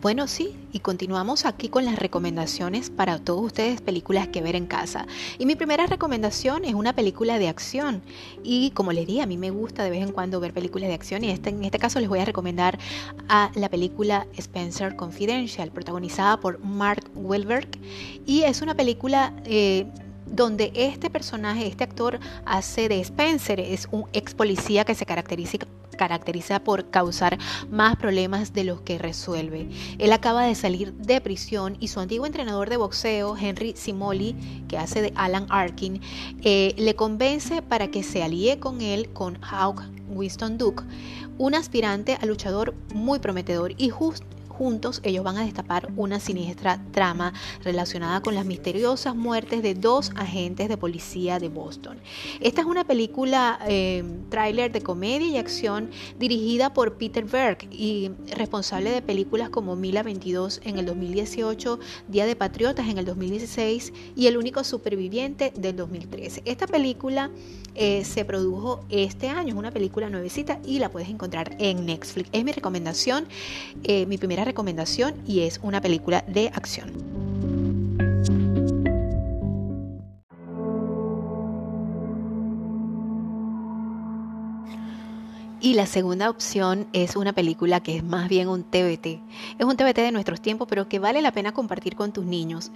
[0.00, 4.66] Bueno, sí, y continuamos aquí con las recomendaciones para todos ustedes, películas que ver en
[4.66, 5.06] casa.
[5.38, 8.02] Y mi primera recomendación es una película de acción.
[8.42, 10.94] Y como les dije, a mí me gusta de vez en cuando ver películas de
[10.94, 12.78] acción y este, en este caso les voy a recomendar
[13.28, 17.68] a la película Spencer Confidential, protagonizada por Mark Wahlberg.
[18.26, 19.32] Y es una película...
[19.44, 19.86] Eh,
[20.30, 25.56] donde este personaje, este actor hace de Spencer, es un ex policía que se caracteriza
[25.98, 27.36] caracteriza por causar
[27.70, 29.68] más problemas de los que resuelve.
[29.98, 34.78] Él acaba de salir de prisión y su antiguo entrenador de boxeo, Henry Simoli, que
[34.78, 36.00] hace de Alan Arkin,
[36.42, 40.84] eh, le convence para que se alíe con él, con Hawk Winston Duke,
[41.36, 46.82] un aspirante a luchador muy prometedor y justo Juntos ellos van a destapar una siniestra
[46.90, 47.32] trama
[47.62, 52.00] relacionada con las misteriosas muertes de dos agentes de policía de Boston.
[52.40, 58.10] Esta es una película eh, tráiler de comedia y acción dirigida por Peter Berg y
[58.36, 61.78] responsable de películas como Mila 22 en el 2018,
[62.08, 66.42] Día de Patriotas en el 2016 y El único superviviente del 2013.
[66.44, 67.30] Esta película
[67.76, 72.28] eh, se produjo este año, es una película nuevecita y la puedes encontrar en Netflix.
[72.32, 73.28] Es mi recomendación,
[73.84, 77.18] eh, mi primera recomendación y es una película de acción.
[85.60, 89.20] Y la segunda opción es una película que es más bien un TBT.
[89.58, 92.70] Es un TBT de nuestros tiempos, pero que vale la pena compartir con tus niños.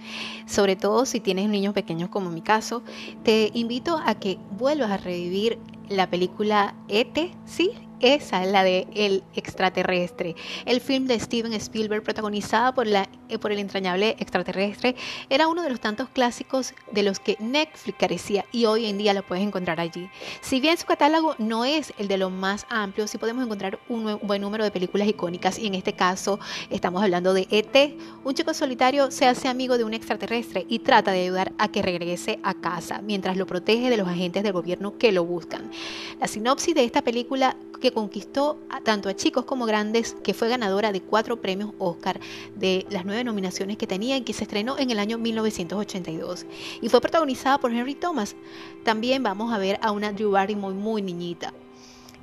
[0.45, 2.83] Sobre todo si tienes niños pequeños como en mi caso,
[3.23, 5.59] te invito a que vuelvas a revivir
[5.89, 7.71] la película ET, ¿sí?
[8.03, 10.35] Esa, la de El extraterrestre.
[10.65, 14.97] El film de Steven Spielberg, protagonizada por, la, eh, por el entrañable extraterrestre,
[15.29, 19.13] era uno de los tantos clásicos de los que Netflix carecía y hoy en día
[19.13, 20.09] lo puedes encontrar allí.
[20.41, 24.19] Si bien su catálogo no es el de los más amplios, sí podemos encontrar un
[24.21, 27.97] buen número de películas icónicas y en este caso estamos hablando de ET.
[28.25, 31.81] Un chico solitario se hace amigo de un extraterrestre y trata de ayudar a que
[31.81, 35.71] regrese a casa mientras lo protege de los agentes del gobierno que lo buscan.
[36.19, 40.93] La sinopsis de esta película que conquistó tanto a chicos como grandes, que fue ganadora
[40.93, 42.17] de cuatro premios Oscar
[42.55, 46.45] de las nueve nominaciones que tenía y que se estrenó en el año 1982.
[46.81, 48.37] Y fue protagonizada por Henry Thomas.
[48.85, 51.53] También vamos a ver a una Drew Barrymore muy niñita.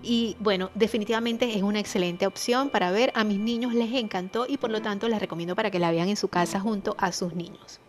[0.03, 3.13] Y bueno, definitivamente es una excelente opción para ver.
[3.15, 6.09] A mis niños les encantó y por lo tanto les recomiendo para que la vean
[6.09, 7.81] en su casa junto a sus niños.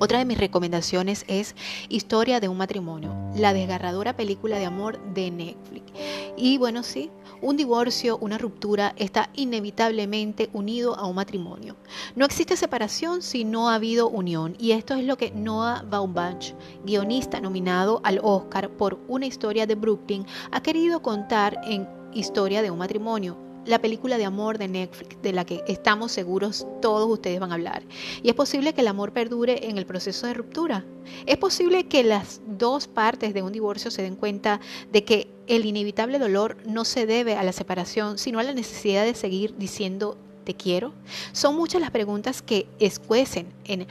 [0.00, 1.56] Otra de mis recomendaciones es
[1.88, 5.92] Historia de un matrimonio, la desgarradora película de amor de Netflix.
[6.36, 7.10] Y bueno, sí,
[7.42, 11.74] un divorcio, una ruptura está inevitablemente unido a un matrimonio.
[12.14, 14.54] No existe separación si no ha habido unión.
[14.60, 16.52] Y esto es lo que Noah Baumbach,
[16.84, 22.70] guionista nominado al Oscar por una historia de Brooklyn, ha querido contar en Historia de
[22.70, 27.38] un matrimonio la película de amor de Netflix, de la que estamos seguros todos ustedes
[27.38, 27.82] van a hablar.
[28.22, 30.84] Y es posible que el amor perdure en el proceso de ruptura.
[31.26, 34.60] Es posible que las dos partes de un divorcio se den cuenta
[34.90, 39.04] de que el inevitable dolor no se debe a la separación, sino a la necesidad
[39.04, 40.94] de seguir diciendo te quiero.
[41.32, 43.86] Son muchas las preguntas que escuecen en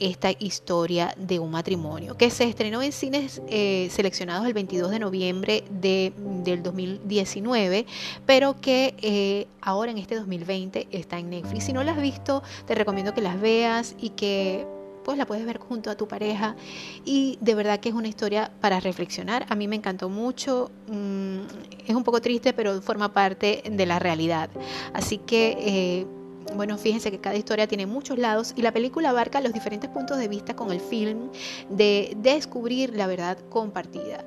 [0.00, 4.98] esta historia de un matrimonio, que se estrenó en cines eh, seleccionados el 22 de
[4.98, 7.86] noviembre de, del 2019,
[8.26, 11.64] pero que eh, ahora en este 2020 está en Netflix.
[11.64, 14.66] Si no la has visto, te recomiendo que las veas y que
[15.04, 16.56] pues la puedes ver junto a tu pareja
[17.04, 19.46] y de verdad que es una historia para reflexionar.
[19.48, 21.38] A mí me encantó mucho, mm,
[21.86, 24.50] es un poco triste, pero forma parte de la realidad.
[24.92, 26.06] Así que eh,
[26.54, 30.18] bueno, fíjense que cada historia tiene muchos lados y la película abarca los diferentes puntos
[30.18, 31.30] de vista con el film
[31.68, 34.24] de descubrir la verdad compartida.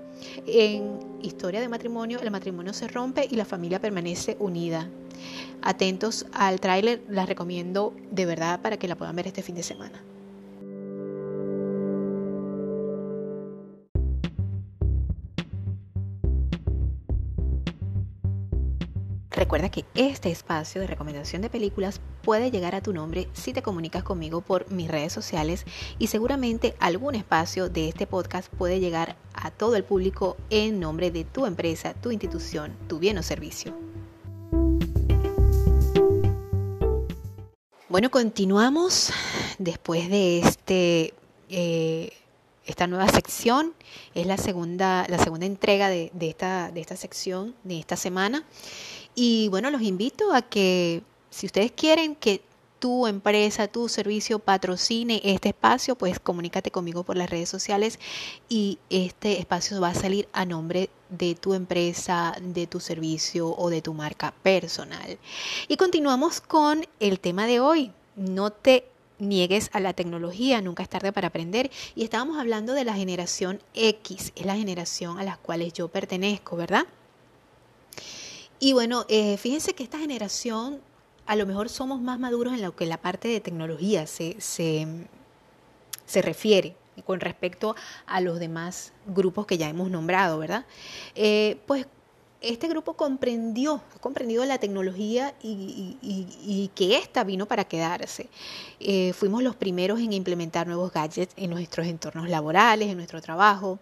[0.47, 4.89] En Historia de matrimonio, el matrimonio se rompe y la familia permanece unida.
[5.61, 9.63] Atentos al tráiler, las recomiendo de verdad para que la puedan ver este fin de
[9.63, 10.03] semana.
[19.43, 23.61] Recuerda que este espacio de recomendación de películas puede llegar a tu nombre si te
[23.61, 25.65] comunicas conmigo por mis redes sociales
[25.99, 31.11] y seguramente algún espacio de este podcast puede llegar a todo el público en nombre
[31.11, 33.75] de tu empresa, tu institución, tu bien o servicio.
[37.89, 39.11] Bueno, continuamos
[39.59, 41.13] después de este...
[41.49, 42.13] Eh,
[42.65, 43.73] esta nueva sección
[44.15, 48.45] es la segunda, la segunda entrega de, esta, de esta sección de esta semana
[49.15, 52.41] y bueno, los invito a que si ustedes quieren que
[52.83, 57.97] tu empresa, tu servicio patrocine este espacio, pues comunícate conmigo por las redes sociales
[58.49, 63.69] y este espacio va a salir a nombre de tu empresa, de tu servicio o
[63.69, 65.17] de tu marca personal.
[65.69, 67.93] Y continuamos con el tema de hoy.
[68.17, 68.85] No te
[69.17, 71.71] niegues a la tecnología, nunca es tarde para aprender.
[71.95, 76.57] Y estábamos hablando de la generación X, es la generación a la cual yo pertenezco,
[76.57, 76.85] ¿verdad?
[78.63, 80.79] Y bueno, eh, fíjense que esta generación
[81.25, 84.87] a lo mejor somos más maduros en lo que la parte de tecnología se, se,
[86.05, 86.73] se refiere
[87.05, 90.65] con respecto a los demás grupos que ya hemos nombrado, ¿verdad?
[91.13, 91.87] Eh, pues
[92.39, 98.29] este grupo comprendió, ha comprendido la tecnología y, que ésta vino para quedarse.
[98.79, 103.79] Eh, fuimos los primeros en implementar nuevos gadgets en nuestros entornos laborales, en nuestro trabajo.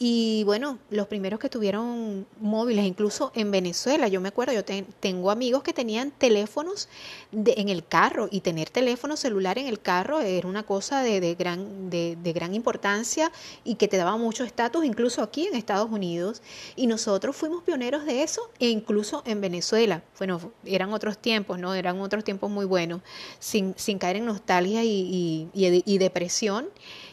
[0.00, 5.32] Y bueno, los primeros que tuvieron móviles, incluso en Venezuela, yo me acuerdo, yo tengo
[5.32, 6.88] amigos que tenían teléfonos
[7.32, 11.90] en el carro y tener teléfono celular en el carro era una cosa de, gran,
[11.90, 13.32] de, gran importancia
[13.64, 16.42] y que te daba mucho estatus, incluso aquí en Estados Unidos.
[16.76, 20.04] Y nosotros fuimos pioneros de eso e incluso en Venezuela.
[20.18, 21.74] Bueno, eran otros tiempos, ¿no?
[21.74, 23.00] Eran otros tiempos muy buenos,
[23.40, 26.68] sin, sin caer en nostalgia y, y depresión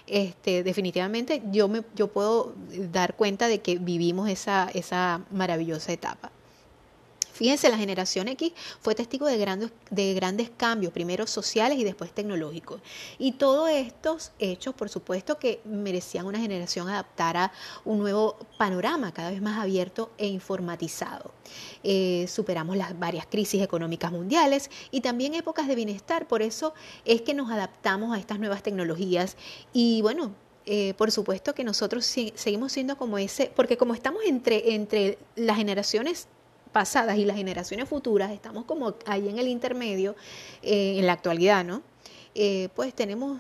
[0.08, 2.54] este, definitivamente yo, me, yo puedo
[2.92, 6.32] dar cuenta de que vivimos esa, esa maravillosa etapa.
[7.36, 12.14] Fíjense, la generación X fue testigo de grandes, de grandes cambios, primero sociales y después
[12.14, 12.80] tecnológicos.
[13.20, 17.52] Y todos estos hechos, por supuesto, que merecían una generación adaptar a
[17.84, 21.34] un nuevo panorama cada vez más abierto e informatizado.
[21.84, 26.30] Eh, superamos las varias crisis económicas mundiales y también épocas de bienestar.
[26.30, 26.74] Por eso
[27.04, 29.36] es que nos adaptamos a estas nuevas tecnologías
[29.74, 30.34] y bueno,
[30.66, 36.30] eh, por supuesto que nosotros seguimos siendo como ese, porque como estamos entre las generaciones
[36.76, 40.14] pasadas y las generaciones futuras, estamos como ahí en el intermedio,
[40.62, 41.82] eh, en la actualidad, ¿no?
[42.36, 43.40] Eh, pues tenemos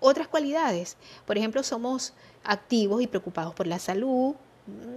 [0.00, 0.96] otras cualidades.
[1.26, 4.34] Por ejemplo, somos activos y preocupados por la salud,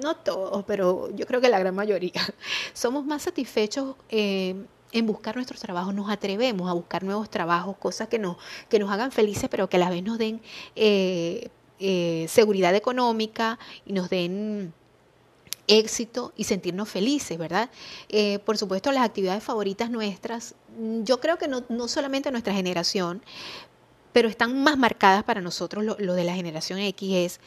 [0.01, 2.21] no todos, pero yo creo que la gran mayoría.
[2.73, 4.55] Somos más satisfechos eh,
[4.93, 8.38] en buscar nuestros trabajos, nos atrevemos a buscar nuevos trabajos, cosas que nos,
[8.69, 10.41] que nos hagan felices, pero que a la vez nos den
[12.29, 14.73] seguridad económica y nos den
[15.68, 17.70] éxito y sentirnos felices, ¿verdad?
[18.09, 22.53] Eh, por supuesto, las actividades favoritas nuestras, mm, yo creo que no, no solamente nuestra
[22.53, 23.22] generación,
[24.11, 27.39] pero están más marcadas para nosotros, lo, de la generación X, es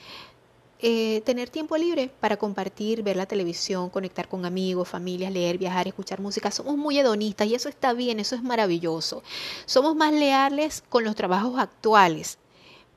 [0.81, 5.89] eh, tener tiempo libre para compartir, ver la televisión, conectar con amigos, familias, leer, viajar,
[5.89, 6.51] escuchar música.
[6.51, 9.23] Somos muy hedonistas y eso está bien, eso es maravilloso.
[9.65, 12.39] Somos más leales con los trabajos actuales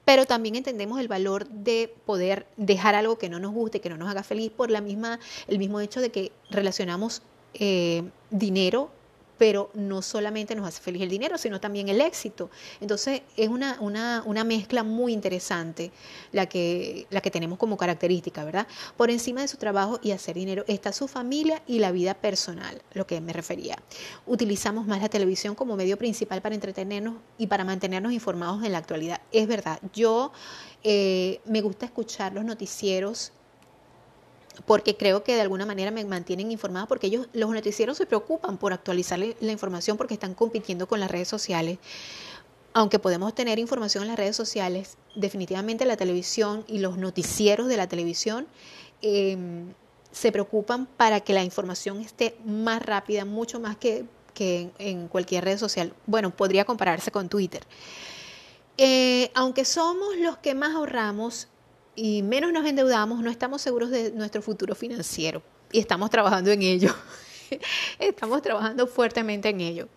[0.10, 3.98] pero también entendemos el valor de poder dejar algo que no nos guste, que no
[3.98, 7.22] nos haga feliz por la misma, el mismo hecho de que relacionamos
[7.54, 8.02] eh,
[8.32, 8.90] dinero
[9.40, 12.52] pero no solamente nos hace feliz el dinero, sino también el éxito.
[12.82, 15.92] Entonces es una, una, una, mezcla muy interesante
[16.32, 18.68] la que, la que tenemos como característica, ¿verdad?
[18.98, 22.82] Por encima de su trabajo y hacer dinero está su familia y la vida personal,
[22.94, 23.78] lo que me refería.
[24.28, 28.80] Utilizamos más la televisión como medio principal para entretenernos y para mantenernos informados en la
[28.80, 29.22] actualidad.
[29.32, 30.34] Es verdad, yo
[30.84, 33.32] eh, me gusta escuchar los noticieros
[34.66, 38.58] porque creo que de alguna manera me mantienen informada, porque ellos, los noticieros se preocupan
[38.58, 41.80] por actualizar la información porque están compitiendo con las redes sociales.
[42.74, 47.78] Aunque podemos tener información en las redes sociales, definitivamente la televisión y los noticieros de
[47.78, 48.48] la televisión
[49.02, 49.74] em,
[50.12, 55.46] se preocupan para que la información esté más rápida, mucho más que, que en cualquier
[55.46, 55.94] red social.
[56.06, 57.64] Bueno, podría compararse con Twitter.
[58.82, 61.49] Eh, aunque somos los que más ahorramos,
[62.00, 66.62] y menos nos endeudamos, no estamos seguros de nuestro futuro financiero y estamos trabajando en
[66.62, 66.96] ello.
[68.00, 69.90] estamos trabajando fuertemente en ello.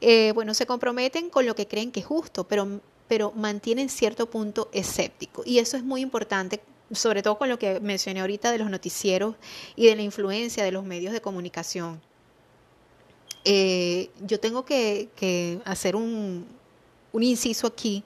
[0.00, 4.30] Eh, bueno, se comprometen con lo que creen que es justo, pero, pero mantienen cierto
[4.30, 5.42] punto escéptico.
[5.44, 9.36] Y eso es muy importante, sobre todo con lo que mencioné ahorita de los noticieros
[9.76, 12.00] y de la influencia de los medios de comunicación.
[13.44, 16.46] Eh, yo tengo que, hacer un,
[17.12, 18.04] un inciso aquí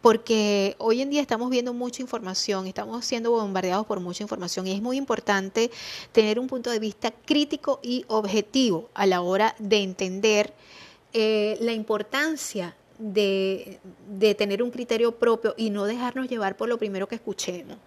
[0.00, 4.72] porque hoy en día estamos viendo mucha información, estamos siendo bombardeados por mucha información y
[4.72, 5.70] es muy importante
[6.12, 10.52] tener un punto de vista crítico y objetivo a la hora de entender
[11.12, 13.78] eh, la importancia de,
[14.36, 17.78] tener un criterio propio y no dejarnos llevar por lo primero que escuchemos.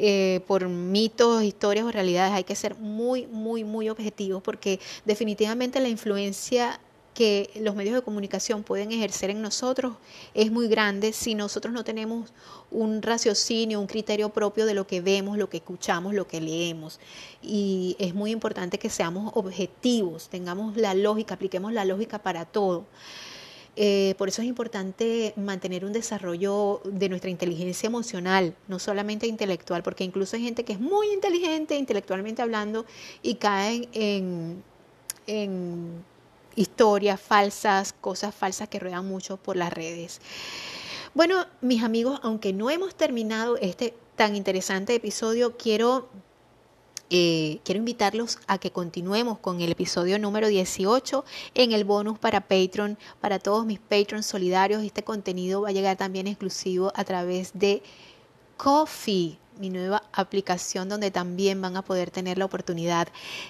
[0.00, 5.80] Eh, por mitos, historias o realidades, hay que ser muy, muy, muy objetivos porque definitivamente
[5.80, 6.78] la influencia
[7.18, 9.94] que los medios de comunicación pueden ejercer en nosotros
[10.34, 12.32] es muy grande si nosotros no tenemos
[12.70, 17.00] un raciocinio, un criterio propio de lo que vemos, lo que escuchamos, lo que leemos.
[17.42, 22.84] Y es muy importante que seamos objetivos, tengamos la lógica, apliquemos la lógica para todo.
[23.74, 29.82] Eh, por eso es importante mantener un desarrollo de nuestra inteligencia emocional, no solamente intelectual,
[29.82, 32.86] porque incluso hay gente que es muy inteligente intelectualmente hablando
[33.22, 34.62] y caen en,
[35.26, 36.04] en
[36.58, 40.20] historias falsas, cosas falsas que ruedan mucho por las redes.
[41.14, 46.08] Bueno, mis amigos, aunque no hemos terminado este tan interesante episodio, quiero
[47.10, 52.42] eh, quiero invitarlos a que continuemos con el episodio número 18 en el bonus para
[52.42, 54.82] Patreon, para todos mis Patrons solidarios.
[54.82, 57.82] Este contenido va a llegar también exclusivo a través de
[58.58, 63.08] Coffee, mi nueva aplicación donde también van a poder tener la oportunidad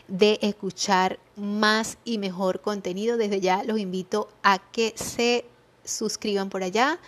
[0.08, 3.16] de escuchar más y mejor contenido.
[3.16, 5.44] Desde ya los invito a que se
[5.84, 6.98] suscriban por allá.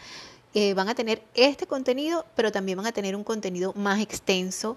[0.54, 4.76] Eh, van a tener este contenido, pero también van a tener un contenido más extenso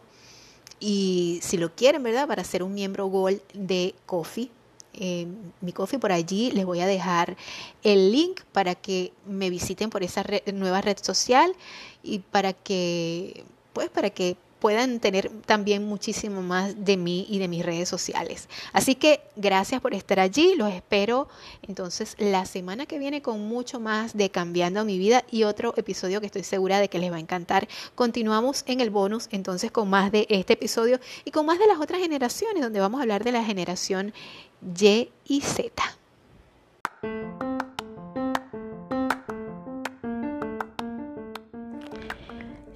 [0.80, 2.28] y si lo quieren, ¿verdad?
[2.28, 4.52] Para ser un miembro Gold de Coffee,
[4.94, 5.28] eh,
[5.62, 7.36] mi Coffee por allí les voy a dejar
[7.84, 11.56] el link para que me visiten por esa nueva red social
[12.04, 13.44] y para que,
[13.74, 18.48] pues, para que puedan tener también muchísimo más de mí y de mis redes sociales.
[18.72, 21.28] Así que gracias por estar allí, los espero
[21.64, 26.22] entonces la semana que viene con mucho más de Cambiando mi vida y otro episodio
[26.22, 27.68] que estoy segura de que les va a encantar.
[27.94, 31.82] Continuamos en el bonus entonces con más de este episodio y con más de las
[31.82, 34.14] otras generaciones donde vamos a hablar de la generación
[34.80, 35.74] Y y Z.